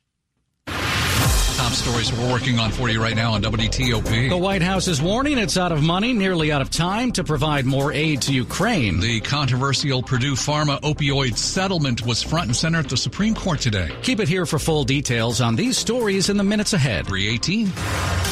Top 1.64 1.72
stories 1.72 2.12
we're 2.12 2.30
working 2.30 2.60
on 2.60 2.72
for 2.72 2.90
you 2.90 3.02
right 3.02 3.16
now 3.16 3.34
on 3.34 3.42
WTOP. 3.42 4.30
The 4.30 4.36
White 4.36 4.62
House 4.62 4.90
is 4.90 5.02
warning 5.02 5.38
it's 5.38 5.56
out 5.56 5.72
of 5.72 5.82
money, 5.82 6.12
nearly 6.12 6.52
out 6.52 6.62
of 6.62 6.70
time 6.70 7.14
to 7.14 7.24
provide 7.24 7.66
more 7.66 7.94
aid 7.94 8.22
to 8.24 8.34
Ukraine. 8.34 9.00
The 9.00 9.22
controversial 9.22 10.04
Purdue 10.04 10.34
Pharma 10.34 10.82
opioid 10.82 11.38
settlement 11.38 12.06
was 12.06 12.22
front 12.22 12.48
and 12.48 12.56
center 12.56 12.80
at 12.80 12.90
the 12.90 12.98
Supreme 12.98 13.34
Court 13.34 13.62
today. 13.62 13.90
Keep 14.02 14.20
it 14.20 14.28
here 14.28 14.46
for 14.46 14.60
full 14.60 14.84
details 14.84 15.40
on 15.40 15.56
these 15.56 15.78
stories 15.78 16.28
in 16.28 16.36
the 16.36 16.44
minutes 16.44 16.74
ahead. 16.74 17.08
318. 17.08 18.23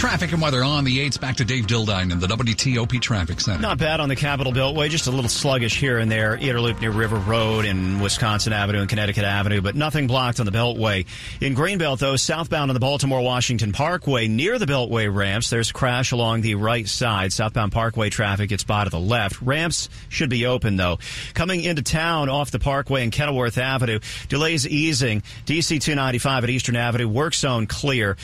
Traffic 0.00 0.32
and 0.32 0.40
weather 0.40 0.64
on 0.64 0.84
the 0.84 1.06
8s. 1.06 1.20
Back 1.20 1.36
to 1.36 1.44
Dave 1.44 1.66
Dildine 1.66 2.10
in 2.10 2.20
the 2.20 2.26
WTOP 2.26 3.02
Traffic 3.02 3.38
Center. 3.38 3.60
Not 3.60 3.76
bad 3.76 4.00
on 4.00 4.08
the 4.08 4.16
Capitol 4.16 4.50
Beltway, 4.50 4.88
just 4.88 5.06
a 5.08 5.10
little 5.10 5.28
sluggish 5.28 5.78
here 5.78 5.98
and 5.98 6.10
there. 6.10 6.36
Inner 6.36 6.58
Loop 6.58 6.80
near 6.80 6.90
River 6.90 7.16
Road 7.16 7.66
and 7.66 8.00
Wisconsin 8.00 8.54
Avenue 8.54 8.80
and 8.80 8.88
Connecticut 8.88 9.24
Avenue, 9.24 9.60
but 9.60 9.76
nothing 9.76 10.06
blocked 10.06 10.40
on 10.40 10.46
the 10.46 10.52
Beltway. 10.52 11.04
In 11.42 11.54
Greenbelt, 11.54 11.98
though, 11.98 12.16
southbound 12.16 12.70
on 12.70 12.74
the 12.74 12.80
Baltimore 12.80 13.20
Washington 13.20 13.72
Parkway 13.72 14.26
near 14.26 14.58
the 14.58 14.64
Beltway 14.64 15.14
ramps, 15.14 15.50
there's 15.50 15.68
a 15.68 15.74
crash 15.74 16.12
along 16.12 16.40
the 16.40 16.54
right 16.54 16.88
side. 16.88 17.30
Southbound 17.30 17.70
Parkway 17.70 18.08
traffic 18.08 18.48
gets 18.48 18.64
by 18.64 18.84
to 18.84 18.90
the 18.90 18.98
left. 18.98 19.42
Ramps 19.42 19.90
should 20.08 20.30
be 20.30 20.46
open, 20.46 20.76
though. 20.76 20.98
Coming 21.34 21.60
into 21.62 21.82
town 21.82 22.30
off 22.30 22.50
the 22.50 22.58
Parkway 22.58 23.02
and 23.02 23.12
Kenilworth 23.12 23.58
Avenue, 23.58 24.00
delays 24.30 24.66
easing. 24.66 25.20
DC 25.44 25.78
295 25.78 26.44
at 26.44 26.48
Eastern 26.48 26.76
Avenue, 26.76 27.06
work 27.06 27.34
zone 27.34 27.66
clear. 27.66 28.16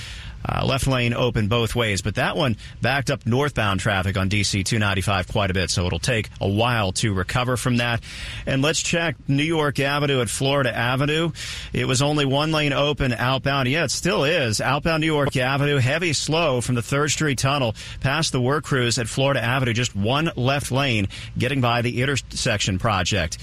Uh, 0.44 0.64
left 0.64 0.86
lane 0.86 1.12
open 1.12 1.48
both 1.48 1.74
ways, 1.74 2.02
but 2.02 2.14
that 2.16 2.36
one 2.36 2.56
backed 2.80 3.10
up 3.10 3.26
northbound 3.26 3.80
traffic 3.80 4.16
on 4.16 4.28
DC 4.28 4.64
295 4.64 5.28
quite 5.28 5.50
a 5.50 5.54
bit, 5.54 5.70
so 5.70 5.86
it'll 5.86 5.98
take 5.98 6.28
a 6.40 6.48
while 6.48 6.92
to 6.92 7.12
recover 7.12 7.56
from 7.56 7.78
that. 7.78 8.00
And 8.46 8.62
let's 8.62 8.80
check 8.80 9.16
New 9.28 9.42
York 9.42 9.80
Avenue 9.80 10.20
at 10.20 10.28
Florida 10.28 10.74
Avenue. 10.74 11.32
It 11.72 11.86
was 11.86 12.00
only 12.00 12.24
one 12.24 12.52
lane 12.52 12.72
open 12.72 13.12
outbound. 13.12 13.68
Yeah, 13.68 13.84
it 13.84 13.90
still 13.90 14.24
is. 14.24 14.60
Outbound 14.60 15.00
New 15.00 15.06
York 15.06 15.36
Avenue, 15.36 15.78
heavy 15.78 16.12
slow 16.12 16.60
from 16.60 16.74
the 16.74 16.80
3rd 16.80 17.10
Street 17.10 17.38
Tunnel 17.38 17.74
past 18.00 18.32
the 18.32 18.40
work 18.40 18.64
crews 18.64 18.98
at 18.98 19.08
Florida 19.08 19.42
Avenue, 19.42 19.72
just 19.72 19.96
one 19.96 20.30
left 20.36 20.70
lane 20.70 21.08
getting 21.36 21.60
by 21.60 21.82
the 21.82 22.02
intersection 22.02 22.78
project. 22.78 23.38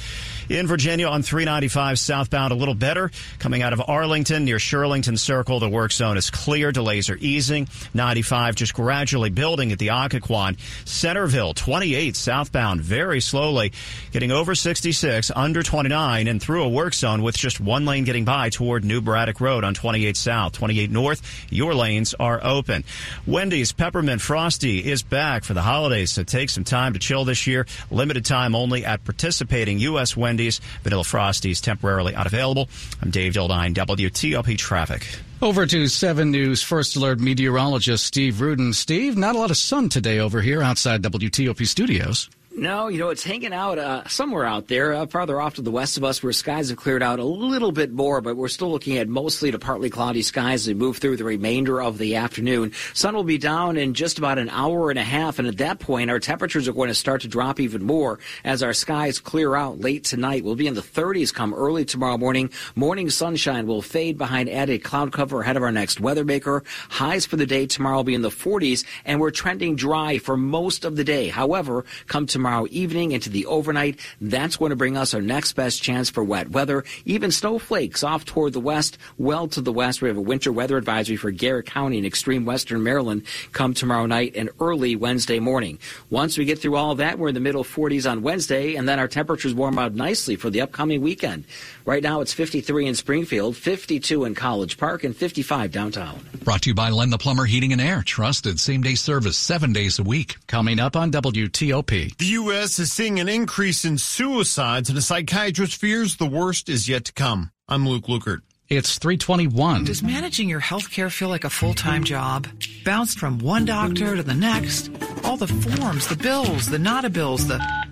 In 0.49 0.67
Virginia 0.67 1.07
on 1.07 1.23
395 1.23 1.97
southbound, 1.97 2.51
a 2.51 2.55
little 2.55 2.73
better. 2.75 3.11
Coming 3.39 3.61
out 3.61 3.73
of 3.73 3.81
Arlington 3.87 4.45
near 4.45 4.57
Shirlington 4.57 5.17
Circle, 5.17 5.59
the 5.59 5.69
work 5.69 5.91
zone 5.91 6.17
is 6.17 6.29
clear. 6.29 6.71
Delays 6.83 7.09
are 7.09 7.17
easing. 7.21 7.69
95 7.93 8.55
just 8.55 8.73
gradually 8.73 9.29
building 9.29 9.71
at 9.71 9.79
the 9.79 9.87
Occoquan. 9.87 10.57
Centreville 10.85 11.53
28 11.53 12.13
southbound 12.13 12.81
very 12.81 13.21
slowly, 13.21 13.71
getting 14.11 14.33
over 14.33 14.53
66, 14.53 15.31
under 15.33 15.63
29, 15.63 16.27
and 16.27 16.41
through 16.41 16.63
a 16.63 16.67
work 16.67 16.93
zone 16.93 17.21
with 17.21 17.37
just 17.37 17.61
one 17.61 17.85
lane 17.85 18.03
getting 18.03 18.25
by 18.25 18.49
toward 18.49 18.83
New 18.83 18.99
Braddock 18.99 19.39
Road 19.39 19.63
on 19.63 19.73
28 19.73 20.17
South. 20.17 20.51
28 20.51 20.91
North, 20.91 21.21
your 21.49 21.73
lanes 21.73 22.13
are 22.19 22.41
open. 22.43 22.83
Wendy's 23.25 23.71
Peppermint 23.71 24.19
Frosty 24.19 24.79
is 24.79 25.03
back 25.03 25.45
for 25.45 25.53
the 25.53 25.61
holidays, 25.61 26.11
so 26.11 26.23
take 26.23 26.49
some 26.49 26.65
time 26.65 26.91
to 26.91 26.99
chill 26.99 27.23
this 27.23 27.47
year. 27.47 27.65
Limited 27.91 28.25
time 28.25 28.55
only 28.55 28.83
at 28.83 29.05
participating 29.05 29.79
U.S. 29.79 30.17
Wendy's. 30.17 30.59
Vanilla 30.83 31.03
Frosties 31.03 31.61
temporarily 31.61 32.13
unavailable. 32.13 32.67
I'm 33.01 33.09
Dave 33.09 33.33
Dildine, 33.33 33.73
WTOP 33.73 34.57
Traffic. 34.57 35.07
Over 35.41 35.65
to 35.65 35.87
7 35.87 36.31
News 36.31 36.63
First 36.63 36.95
Alert 36.95 37.19
meteorologist 37.19 38.05
Steve 38.05 38.39
Rudin. 38.39 38.71
Steve, 38.71 39.17
not 39.17 39.35
a 39.35 39.39
lot 39.39 39.51
of 39.51 39.57
sun 39.57 39.89
today 39.89 40.19
over 40.19 40.41
here 40.41 40.61
outside 40.61 41.03
WTOP 41.03 41.67
studios. 41.67 42.29
No, 42.55 42.87
you 42.87 42.99
know, 42.99 43.09
it's 43.09 43.23
hanging 43.23 43.51
out 43.51 43.79
uh, 43.79 44.07
somewhere 44.07 44.45
out 44.45 44.67
there, 44.67 44.93
uh, 44.93 45.07
farther 45.07 45.41
off 45.41 45.55
to 45.55 45.63
the 45.63 45.71
west 45.71 45.97
of 45.97 46.03
us, 46.03 46.21
where 46.21 46.31
skies 46.31 46.69
have 46.69 46.77
cleared 46.77 47.01
out 47.01 47.17
a 47.17 47.23
little 47.23 47.71
bit 47.71 47.91
more, 47.91 48.21
but 48.21 48.37
we're 48.37 48.47
still 48.47 48.69
looking 48.69 48.99
at 48.99 49.07
mostly 49.07 49.49
to 49.49 49.57
partly 49.57 49.89
cloudy 49.89 50.21
skies 50.21 50.61
as 50.61 50.67
we 50.67 50.75
move 50.75 50.97
through 50.97 51.17
the 51.17 51.23
remainder 51.23 51.81
of 51.81 51.97
the 51.97 52.15
afternoon. 52.15 52.71
Sun 52.93 53.15
will 53.15 53.23
be 53.23 53.39
down 53.39 53.75
in 53.75 53.95
just 53.95 54.19
about 54.19 54.37
an 54.37 54.49
hour 54.49 54.91
and 54.91 54.99
a 54.99 55.03
half, 55.03 55.39
and 55.39 55.47
at 55.47 55.57
that 55.57 55.79
point, 55.79 56.11
our 56.11 56.19
temperatures 56.19 56.67
are 56.67 56.73
going 56.73 56.89
to 56.89 56.93
start 56.93 57.21
to 57.21 57.27
drop 57.27 57.59
even 57.59 57.83
more 57.83 58.19
as 58.43 58.61
our 58.61 58.73
skies 58.73 59.19
clear 59.19 59.55
out 59.55 59.79
late 59.79 60.03
tonight. 60.03 60.43
We'll 60.43 60.53
be 60.53 60.67
in 60.67 60.75
the 60.75 60.81
30s 60.81 61.33
come 61.33 61.55
early 61.55 61.85
tomorrow 61.85 62.19
morning. 62.19 62.51
Morning 62.75 63.09
sunshine 63.09 63.65
will 63.65 63.81
fade 63.81 64.19
behind 64.19 64.47
added 64.47 64.83
cloud 64.83 65.11
cover 65.11 65.41
ahead 65.41 65.57
of 65.57 65.63
our 65.63 65.71
next 65.71 65.99
weather 65.99 66.23
maker. 66.23 66.63
Highs 66.89 67.25
for 67.25 67.35
the 67.35 67.47
day 67.47 67.65
tomorrow 67.65 67.97
will 67.97 68.03
be 68.03 68.13
in 68.13 68.21
the 68.21 68.29
40s, 68.29 68.85
and 69.05 69.19
we're 69.19 69.31
trending 69.31 69.75
dry 69.75 70.19
for 70.19 70.37
most 70.37 70.85
of 70.85 70.95
the 70.95 71.03
day. 71.03 71.29
However, 71.29 71.83
come 72.05 72.27
tomorrow, 72.27 72.42
tomorrow 72.43 72.67
evening 72.71 73.13
into 73.13 73.29
the 73.29 73.45
overnight. 73.45 73.97
That's 74.19 74.57
going 74.57 74.71
to 74.71 74.75
bring 74.75 74.97
us 74.97 75.13
our 75.13 75.21
next 75.21 75.53
best 75.53 75.81
chance 75.81 76.09
for 76.09 76.25
wet 76.25 76.49
weather. 76.49 76.83
Even 77.05 77.31
snowflakes 77.31 78.03
off 78.03 78.25
toward 78.25 78.51
the 78.51 78.59
west, 78.59 78.97
well 79.17 79.47
to 79.47 79.61
the 79.61 79.71
west. 79.71 80.01
We 80.01 80.09
have 80.09 80.17
a 80.17 80.21
winter 80.21 80.51
weather 80.51 80.75
advisory 80.75 81.15
for 81.15 81.31
Garrett 81.31 81.67
County 81.67 81.95
and 81.95 82.05
extreme 82.05 82.43
western 82.43 82.83
Maryland 82.83 83.23
come 83.53 83.73
tomorrow 83.73 84.07
night 84.07 84.33
and 84.35 84.49
early 84.59 84.97
Wednesday 84.97 85.39
morning. 85.39 85.79
Once 86.09 86.37
we 86.37 86.43
get 86.43 86.59
through 86.59 86.75
all 86.75 86.91
of 86.91 86.97
that, 86.97 87.17
we're 87.17 87.29
in 87.29 87.33
the 87.33 87.39
middle 87.39 87.63
40s 87.63 88.11
on 88.11 88.23
Wednesday, 88.23 88.75
and 88.75 88.89
then 88.89 88.99
our 88.99 89.07
temperatures 89.07 89.53
warm 89.53 89.79
out 89.79 89.95
nicely 89.95 90.35
for 90.35 90.49
the 90.49 90.59
upcoming 90.59 90.99
weekend. 90.99 91.45
Right 91.85 92.03
now 92.03 92.19
it's 92.19 92.33
53 92.33 92.87
in 92.87 92.95
Springfield, 92.95 93.55
52 93.55 94.25
in 94.25 94.35
College 94.35 94.77
Park, 94.77 95.05
and 95.05 95.15
55 95.15 95.71
downtown. 95.71 96.19
Brought 96.43 96.63
to 96.63 96.71
you 96.71 96.75
by 96.75 96.89
Len 96.89 97.09
the 97.09 97.17
Plumber 97.17 97.45
Heating 97.45 97.71
and 97.71 97.79
Air. 97.79 98.01
Trusted 98.05 98.59
same 98.59 98.81
day 98.81 98.95
service 98.95 99.37
seven 99.37 99.71
days 99.71 99.97
a 99.97 100.03
week. 100.03 100.35
Coming 100.47 100.77
up 100.77 100.97
on 100.97 101.09
WTOP. 101.09 102.17
The 102.17 102.32
U.S. 102.33 102.79
is 102.79 102.91
seeing 102.91 103.19
an 103.19 103.29
increase 103.29 103.85
in 103.85 103.99
suicides, 103.99 104.89
and 104.89 104.97
a 104.97 105.01
psychiatrist 105.01 105.75
fears 105.75 106.15
the 106.15 106.25
worst 106.25 106.67
is 106.67 106.89
yet 106.89 107.05
to 107.05 107.13
come. 107.13 107.51
I'm 107.67 107.87
Luke 107.87 108.05
Lukert. 108.05 108.41
It's 108.69 108.97
321. 108.97 109.83
Does 109.83 110.01
managing 110.01 110.49
your 110.49 110.59
health 110.59 110.89
care 110.89 111.11
feel 111.11 111.29
like 111.29 111.43
a 111.43 111.49
full 111.49 111.75
time 111.75 112.03
job? 112.03 112.47
Bounced 112.83 113.19
from 113.19 113.37
one 113.37 113.65
doctor 113.65 114.15
to 114.15 114.23
the 114.23 114.33
next? 114.33 114.89
All 115.23 115.37
the 115.37 115.47
forms, 115.47 116.07
the 116.07 116.15
bills, 116.15 116.65
the 116.65 116.79
not 116.79 117.05
a 117.05 117.09
bills, 117.09 117.47
the. 117.47 117.59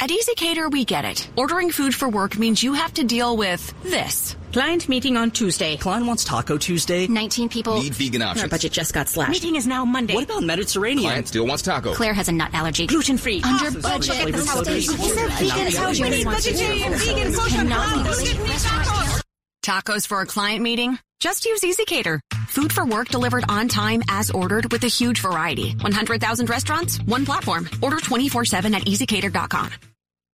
At 0.00 0.10
ezCater, 0.10 0.70
we 0.70 0.84
get 0.84 1.04
it. 1.04 1.28
Ordering 1.34 1.72
food 1.72 1.92
for 1.92 2.08
work 2.08 2.38
means 2.38 2.62
you 2.62 2.72
have 2.74 2.94
to 2.94 3.04
deal 3.04 3.36
with 3.36 3.74
this. 3.82 4.36
Client 4.52 4.88
meeting 4.88 5.16
on 5.16 5.32
Tuesday. 5.32 5.76
Client 5.76 6.06
wants 6.06 6.22
Taco 6.24 6.56
Tuesday. 6.56 7.08
19 7.08 7.48
people. 7.48 7.82
Need 7.82 7.94
vegan 7.94 8.22
options. 8.22 8.44
Our 8.44 8.48
budget 8.48 8.70
just 8.70 8.94
got 8.94 9.08
slashed. 9.08 9.32
Meeting 9.32 9.56
is 9.56 9.66
now 9.66 9.84
Monday. 9.84 10.14
What 10.14 10.24
about 10.24 10.44
Mediterranean? 10.44 11.10
Client 11.10 11.26
still 11.28 11.46
wants 11.48 11.64
taco. 11.64 11.94
Claire 11.94 12.14
has 12.14 12.28
a 12.28 12.32
nut 12.32 12.50
allergy. 12.54 12.86
Gluten 12.86 13.18
free. 13.18 13.42
Under 13.42 13.76
budget. 13.80 14.26
Need 14.26 14.36
vegan. 14.36 15.72
How 15.72 15.92
many 15.92 16.24
vegetarian 16.24 16.92
and 16.92 17.02
vegan 17.02 17.32
suitable 17.32 18.44
restaurants? 18.44 19.22
Tacos 19.64 20.06
for 20.06 20.20
a 20.20 20.26
client 20.26 20.62
meeting? 20.62 20.96
Just 21.18 21.44
use 21.44 21.60
ezCater. 21.62 22.20
Food 22.46 22.72
for 22.72 22.86
work 22.86 23.08
delivered 23.08 23.44
on 23.48 23.66
time 23.66 24.02
as 24.08 24.30
ordered 24.30 24.72
with 24.72 24.84
a 24.84 24.88
huge 24.88 25.20
variety. 25.20 25.72
100,000 25.80 26.48
restaurants, 26.48 27.00
one 27.02 27.26
platform. 27.26 27.68
Order 27.82 27.98
24-7 27.98 28.72
at 28.74 28.82
easycater.com. 28.82 29.72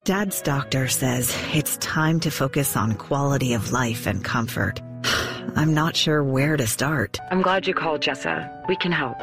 Dad's 0.04 0.42
doctor 0.42 0.86
says 0.86 1.34
it's 1.54 1.78
time 1.78 2.20
to 2.20 2.30
focus 2.30 2.76
on 2.76 2.92
quality 2.92 3.54
of 3.54 3.72
life 3.72 4.06
and 4.06 4.22
comfort. 4.22 4.82
I'm 5.56 5.72
not 5.72 5.96
sure 5.96 6.22
where 6.22 6.58
to 6.58 6.66
start. 6.66 7.18
I'm 7.30 7.40
glad 7.40 7.66
you 7.66 7.72
called, 7.72 8.02
Jessa. 8.02 8.68
We 8.68 8.76
can 8.76 8.92
help. 8.92 9.16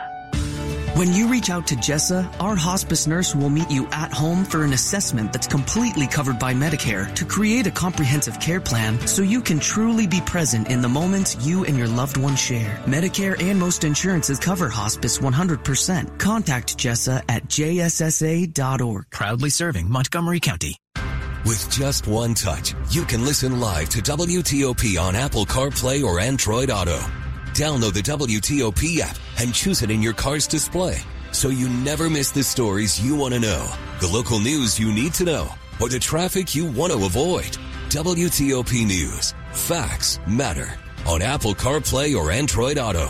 When 0.95 1.13
you 1.13 1.29
reach 1.29 1.49
out 1.49 1.67
to 1.67 1.75
Jessa, 1.75 2.29
our 2.41 2.53
hospice 2.53 3.07
nurse 3.07 3.33
will 3.33 3.49
meet 3.49 3.71
you 3.71 3.87
at 3.93 4.11
home 4.11 4.43
for 4.43 4.65
an 4.65 4.73
assessment 4.73 5.31
that's 5.31 5.47
completely 5.47 6.05
covered 6.05 6.37
by 6.37 6.53
Medicare 6.53 7.13
to 7.15 7.23
create 7.23 7.65
a 7.65 7.71
comprehensive 7.71 8.41
care 8.41 8.59
plan 8.59 8.99
so 9.07 9.21
you 9.21 9.41
can 9.41 9.57
truly 9.57 10.05
be 10.05 10.19
present 10.25 10.67
in 10.67 10.81
the 10.81 10.89
moments 10.89 11.47
you 11.47 11.63
and 11.63 11.77
your 11.77 11.87
loved 11.87 12.17
one 12.17 12.35
share. 12.35 12.75
Medicare 12.85 13.41
and 13.41 13.57
most 13.57 13.85
insurances 13.85 14.37
cover 14.37 14.67
hospice 14.67 15.19
100%. 15.19 16.19
Contact 16.19 16.77
Jessa 16.77 17.23
at 17.29 17.45
jssa.org. 17.47 19.05
Proudly 19.11 19.49
serving 19.49 19.89
Montgomery 19.89 20.41
County. 20.41 20.75
With 21.45 21.71
just 21.71 22.05
one 22.05 22.33
touch, 22.33 22.75
you 22.89 23.05
can 23.05 23.23
listen 23.23 23.61
live 23.61 23.87
to 23.91 24.01
WTOP 24.01 25.01
on 25.01 25.15
Apple 25.15 25.45
CarPlay 25.45 26.03
or 26.03 26.19
Android 26.19 26.69
Auto. 26.69 27.01
Download 27.61 27.93
the 27.93 28.01
WTOP 28.01 29.01
app 29.01 29.19
and 29.37 29.53
choose 29.53 29.83
it 29.83 29.91
in 29.91 30.01
your 30.01 30.13
car's 30.13 30.47
display 30.47 30.97
so 31.31 31.49
you 31.49 31.69
never 31.69 32.09
miss 32.09 32.31
the 32.31 32.43
stories 32.43 32.99
you 32.99 33.15
want 33.15 33.35
to 33.35 33.39
know, 33.39 33.71
the 33.99 34.07
local 34.07 34.39
news 34.39 34.79
you 34.79 34.91
need 34.91 35.13
to 35.13 35.25
know, 35.25 35.47
or 35.79 35.87
the 35.87 35.99
traffic 35.99 36.55
you 36.55 36.65
want 36.65 36.91
to 36.91 37.05
avoid. 37.05 37.55
WTOP 37.89 38.83
News. 38.87 39.35
Facts 39.51 40.19
matter 40.25 40.73
on 41.05 41.21
Apple 41.21 41.53
CarPlay 41.53 42.17
or 42.17 42.31
Android 42.31 42.79
Auto. 42.79 43.07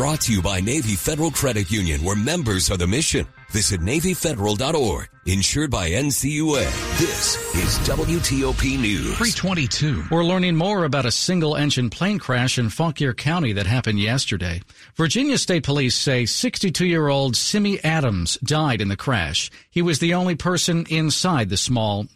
Brought 0.00 0.22
to 0.22 0.32
you 0.32 0.40
by 0.40 0.60
Navy 0.60 0.96
Federal 0.96 1.30
Credit 1.30 1.70
Union, 1.70 2.02
where 2.02 2.16
members 2.16 2.70
are 2.70 2.78
the 2.78 2.86
mission. 2.86 3.26
Visit 3.50 3.82
NavyFederal.org. 3.82 5.10
Insured 5.26 5.70
by 5.70 5.90
NCUA. 5.90 6.64
This 6.98 7.36
is 7.54 7.78
WTOP 7.86 8.80
News. 8.80 9.14
322. 9.18 10.04
We're 10.10 10.24
learning 10.24 10.56
more 10.56 10.86
about 10.86 11.04
a 11.04 11.10
single 11.10 11.54
engine 11.54 11.90
plane 11.90 12.18
crash 12.18 12.56
in 12.56 12.70
Fauquier 12.70 13.12
County 13.12 13.52
that 13.52 13.66
happened 13.66 14.00
yesterday. 14.00 14.62
Virginia 14.94 15.36
State 15.36 15.64
Police 15.64 15.96
say 15.96 16.24
62 16.24 16.86
year 16.86 17.08
old 17.08 17.36
Simi 17.36 17.78
Adams 17.84 18.38
died 18.42 18.80
in 18.80 18.88
the 18.88 18.96
crash. 18.96 19.50
He 19.68 19.82
was 19.82 19.98
the 19.98 20.14
only 20.14 20.34
person 20.34 20.86
inside 20.88 21.50
the 21.50 21.58
small 21.58 22.06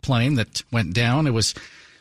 plane 0.00 0.36
that 0.36 0.62
went 0.72 0.94
down. 0.94 1.26
It 1.26 1.32
was 1.32 1.52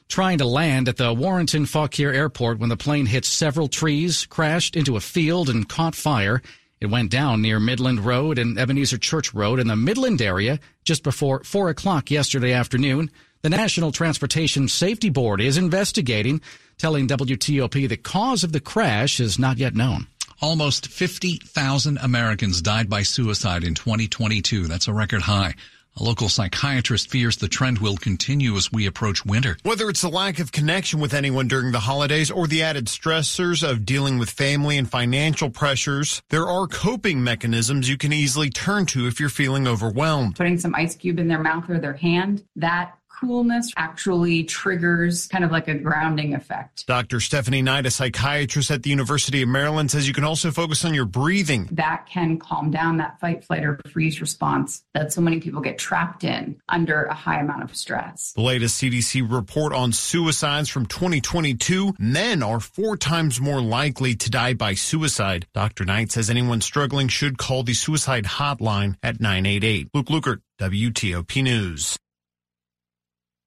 trying 0.08 0.38
to 0.38 0.46
land 0.46 0.88
at 0.88 0.98
the 0.98 1.14
Warrenton 1.14 1.66
Fauquier 1.66 2.12
Airport 2.12 2.60
when 2.60 2.70
the 2.70 2.78
plane 2.78 3.06
hit 3.06 3.26
several 3.26 3.68
trees, 3.68 4.26
crashed 4.26 4.76
into 4.76 4.96
a 4.96 5.02
field, 5.02 5.50
and 5.50 5.68
caught 5.68 5.96
fire. 5.96 6.42
It 6.80 6.88
went 6.88 7.10
down 7.10 7.42
near 7.42 7.60
Midland 7.60 8.02
Road 8.02 8.38
and 8.38 8.60
Ebenezer 8.60 8.98
Church 8.98 9.34
Road 9.34 9.60
in 9.60 9.68
the 9.68 9.76
Midland 9.76 10.22
area 10.22 10.60
just 10.84 11.04
before 11.04 11.44
4 11.44 11.70
o'clock 11.70 12.12
yesterday 12.12 12.54
afternoon. 12.54 13.10
The 13.42 13.50
National 13.50 13.92
Transportation 13.92 14.68
Safety 14.68 15.10
Board 15.10 15.40
is 15.40 15.58
investigating, 15.58 16.42
telling 16.78 17.08
WTOP 17.08 17.88
the 17.88 17.98
cause 17.98 18.44
of 18.44 18.52
the 18.52 18.60
crash 18.60 19.20
is 19.20 19.40
not 19.40 19.58
yet 19.58 19.76
known. 19.76 20.08
Almost 20.42 20.88
50,000 20.88 21.98
Americans 22.00 22.62
died 22.62 22.90
by 22.90 23.04
suicide 23.04 23.64
in 23.64 23.74
2022. 23.74 24.68
That's 24.68 24.88
a 24.88 24.94
record 24.94 25.22
high. 25.22 25.56
A 25.98 26.04
local 26.04 26.28
psychiatrist 26.28 27.10
fears 27.10 27.38
the 27.38 27.48
trend 27.48 27.78
will 27.78 27.96
continue 27.96 28.58
as 28.58 28.70
we 28.70 28.86
approach 28.86 29.26
winter. 29.26 29.56
Whether 29.64 29.88
it's 29.88 30.04
a 30.04 30.10
lack 30.10 30.40
of 30.40 30.52
connection 30.52 31.00
with 31.00 31.14
anyone 31.14 31.48
during 31.48 31.72
the 31.72 31.80
holidays 31.80 32.30
or 32.30 32.48
the 32.48 32.64
added 32.64 32.88
stressors 32.88 33.66
of 33.66 33.86
dealing 33.86 34.20
with 34.20 34.30
family 34.30 34.78
and 34.78 34.92
financial 34.92 35.50
pressures, 35.50 36.22
there 36.32 36.48
are 36.48 36.68
coping 36.68 37.24
mechanisms 37.24 37.88
you 37.88 37.98
can 37.98 38.12
easily 38.12 38.50
turn 38.50 38.86
to 38.88 39.08
if 39.08 39.22
you're 39.22 39.30
feeling 39.30 39.68
overwhelmed. 39.68 40.36
Putting 40.36 40.58
some 40.58 40.76
ice 40.76 40.98
cube 40.98 41.18
in 41.18 41.30
their 41.30 41.42
mouth 41.42 41.70
or 41.70 41.80
their 41.80 41.94
hand, 41.94 42.44
that 42.58 42.98
coolness 43.20 43.72
actually 43.78 44.44
triggers 44.44 45.28
kind 45.28 45.44
of 45.44 45.52
like 45.52 45.68
a 45.68 45.76
grounding 45.76 46.34
effect. 46.34 46.86
Dr. 46.88 47.20
Stephanie 47.20 47.62
Knight, 47.62 47.86
a 47.86 47.92
psychiatrist 47.92 48.72
at 48.72 48.84
the 48.84 48.90
University 48.90 49.42
of 49.42 49.50
Maryland, 49.50 49.92
says 49.92 50.08
you 50.08 50.14
can 50.14 50.24
also 50.24 50.52
focus 50.52 50.86
on 50.86 50.94
your 50.94 51.06
breathing. 51.06 51.68
That 51.72 52.06
can 52.08 52.38
calm 52.38 52.72
down 52.72 52.98
that 52.98 53.20
fight, 53.20 53.44
flight, 53.44 53.64
or 53.64 53.80
freeze 53.92 54.22
response 54.22 54.84
that 54.94 55.14
so 55.14 55.22
many 55.22 55.40
people 55.40 55.62
get 55.62 55.78
trapped 55.78 56.24
in 56.24 56.60
under 56.70 57.04
a 57.04 57.14
high 57.14 57.40
amount 57.40 57.64
of 57.64 57.76
stress. 57.76 58.34
The 58.34 58.42
latest 58.42 58.82
CDC 58.82 59.32
report 59.32 59.74
on 59.74 59.92
suicides 59.92 60.70
from 60.70 60.86
2022 60.86 61.96
men 62.00 62.44
are 62.44 62.60
four 62.60 62.98
times 62.98 63.40
more 63.40 63.62
likely 63.62 64.16
to 64.16 64.30
die 64.30 64.54
by 64.54 64.74
suicide. 64.74 65.48
Dr. 65.54 65.86
Knight 65.86 66.12
says 66.12 66.30
anyone 66.30 66.62
struggling 66.62 67.08
should 67.08 67.38
call 67.38 67.64
the 67.64 67.74
suicide 67.74 68.26
hotline 68.26 68.96
at 69.02 69.20
988. 69.20 69.90
Luke 69.94 70.08
Lukert, 70.08 70.42
WTOP 70.60 71.44
News. 71.44 71.98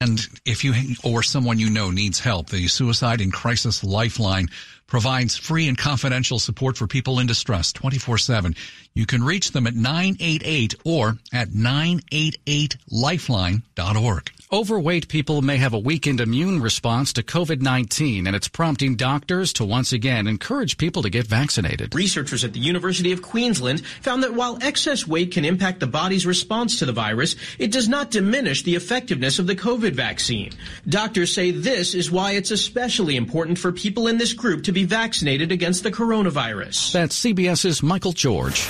And 0.00 0.20
if 0.44 0.62
you 0.62 0.74
or 1.02 1.24
someone 1.24 1.58
you 1.58 1.70
know 1.70 1.90
needs 1.90 2.20
help, 2.20 2.50
the 2.50 2.68
Suicide 2.68 3.20
and 3.20 3.32
Crisis 3.32 3.82
Lifeline 3.82 4.48
provides 4.88 5.36
free 5.36 5.68
and 5.68 5.78
confidential 5.78 6.40
support 6.40 6.76
for 6.76 6.88
people 6.88 7.20
in 7.20 7.28
distress 7.28 7.72
24-7. 7.72 8.56
You 8.94 9.06
can 9.06 9.22
reach 9.22 9.52
them 9.52 9.68
at 9.68 9.76
988 9.76 10.74
or 10.84 11.18
at 11.32 11.50
988lifeline.org. 11.50 14.30
Overweight 14.50 15.08
people 15.08 15.42
may 15.42 15.58
have 15.58 15.74
a 15.74 15.78
weakened 15.78 16.22
immune 16.22 16.62
response 16.62 17.12
to 17.12 17.22
COVID-19 17.22 18.26
and 18.26 18.34
it's 18.34 18.48
prompting 18.48 18.96
doctors 18.96 19.52
to 19.52 19.64
once 19.64 19.92
again 19.92 20.26
encourage 20.26 20.78
people 20.78 21.02
to 21.02 21.10
get 21.10 21.26
vaccinated. 21.26 21.94
Researchers 21.94 22.44
at 22.44 22.54
the 22.54 22.60
University 22.60 23.12
of 23.12 23.20
Queensland 23.20 23.84
found 24.00 24.22
that 24.22 24.32
while 24.32 24.56
excess 24.62 25.06
weight 25.06 25.32
can 25.32 25.44
impact 25.44 25.80
the 25.80 25.86
body's 25.86 26.24
response 26.24 26.78
to 26.78 26.86
the 26.86 26.92
virus, 26.92 27.36
it 27.58 27.70
does 27.70 27.90
not 27.90 28.10
diminish 28.10 28.62
the 28.62 28.74
effectiveness 28.74 29.38
of 29.38 29.46
the 29.46 29.54
COVID 29.54 29.92
vaccine. 29.92 30.52
Doctors 30.88 31.30
say 31.30 31.50
this 31.50 31.94
is 31.94 32.10
why 32.10 32.32
it's 32.32 32.50
especially 32.50 33.16
important 33.16 33.58
for 33.58 33.70
people 33.70 34.08
in 34.08 34.16
this 34.16 34.32
group 34.32 34.64
to 34.64 34.72
be 34.78 34.84
vaccinated 34.84 35.50
against 35.50 35.82
the 35.82 35.90
coronavirus. 35.90 36.92
That's 36.92 37.24
CBS's 37.24 37.82
Michael 37.82 38.12
George. 38.12 38.60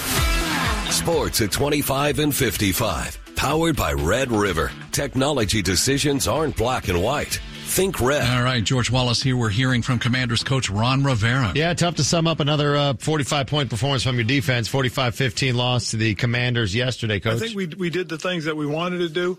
Sports 0.89 1.43
at 1.43 1.53
25 1.53 2.19
and 2.21 2.35
55. 2.35 3.19
Powered 3.37 3.77
by 3.77 3.93
Red 3.93 4.33
River. 4.33 4.73
Technology 4.91 5.61
decisions 5.61 6.27
aren't 6.27 6.57
black 6.57 6.89
and 6.89 7.03
white. 7.03 7.39
Think 7.67 8.01
red. 8.01 8.27
All 8.27 8.43
right, 8.43 8.65
George 8.65 8.91
Wallace 8.91 9.23
here. 9.23 9.37
We're 9.37 9.51
hearing 9.51 9.83
from 9.83 9.99
Commanders 9.99 10.43
coach 10.43 10.71
Ron 10.71 11.05
Rivera. 11.05 11.53
Yeah, 11.55 11.75
tough 11.75 11.97
to 11.97 12.05
sum 12.05 12.27
up 12.27 12.41
another 12.41 12.75
uh, 12.75 12.95
45 12.95 13.47
point 13.47 13.69
performance 13.69 14.03
from 14.03 14.15
your 14.15 14.25
defense. 14.25 14.67
45 14.67 15.15
15 15.15 15.55
loss 15.55 15.91
to 15.91 15.99
the 15.99 16.15
Commanders 16.15 16.75
yesterday, 16.75 17.21
coach. 17.21 17.35
I 17.35 17.39
think 17.39 17.55
we, 17.55 17.67
we 17.67 17.91
did 17.91 18.09
the 18.09 18.17
things 18.17 18.47
that 18.47 18.57
we 18.57 18.65
wanted 18.65 18.99
to 18.99 19.11
do. 19.11 19.39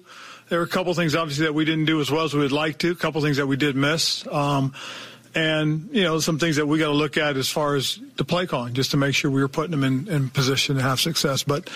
There 0.50 0.60
were 0.60 0.66
a 0.66 0.70
couple 0.70 0.94
things, 0.94 1.16
obviously, 1.16 1.46
that 1.46 1.54
we 1.54 1.66
didn't 1.66 1.86
do 1.86 2.00
as 2.00 2.12
well 2.12 2.26
as 2.26 2.36
we 2.36 2.42
would 2.42 2.52
like 2.52 2.78
to, 2.80 2.92
a 2.92 2.96
couple 2.96 3.22
things 3.22 3.38
that 3.38 3.48
we 3.48 3.56
did 3.56 3.76
miss. 3.76 4.26
Um, 4.28 4.74
and 5.36 5.90
you 5.92 6.04
know 6.04 6.20
some 6.20 6.40
things 6.40 6.56
that 6.56 6.68
we 6.68 6.80
got 6.80 6.88
to 6.88 6.94
look 6.94 7.18
at 7.18 7.38
as 7.38 7.50
far 7.50 7.76
as 7.76 8.00
the 8.18 8.26
play 8.26 8.48
calling, 8.48 8.74
just 8.74 8.92
to 8.92 8.98
make 8.98 9.16
sure 9.16 9.30
we 9.32 9.42
were 9.42 9.48
putting 9.48 9.72
them 9.72 9.84
in, 9.84 10.08
in 10.08 10.30
position 10.30 10.76
to 10.76 10.82
have 10.82 11.00
success. 11.00 11.44
But 11.44 11.70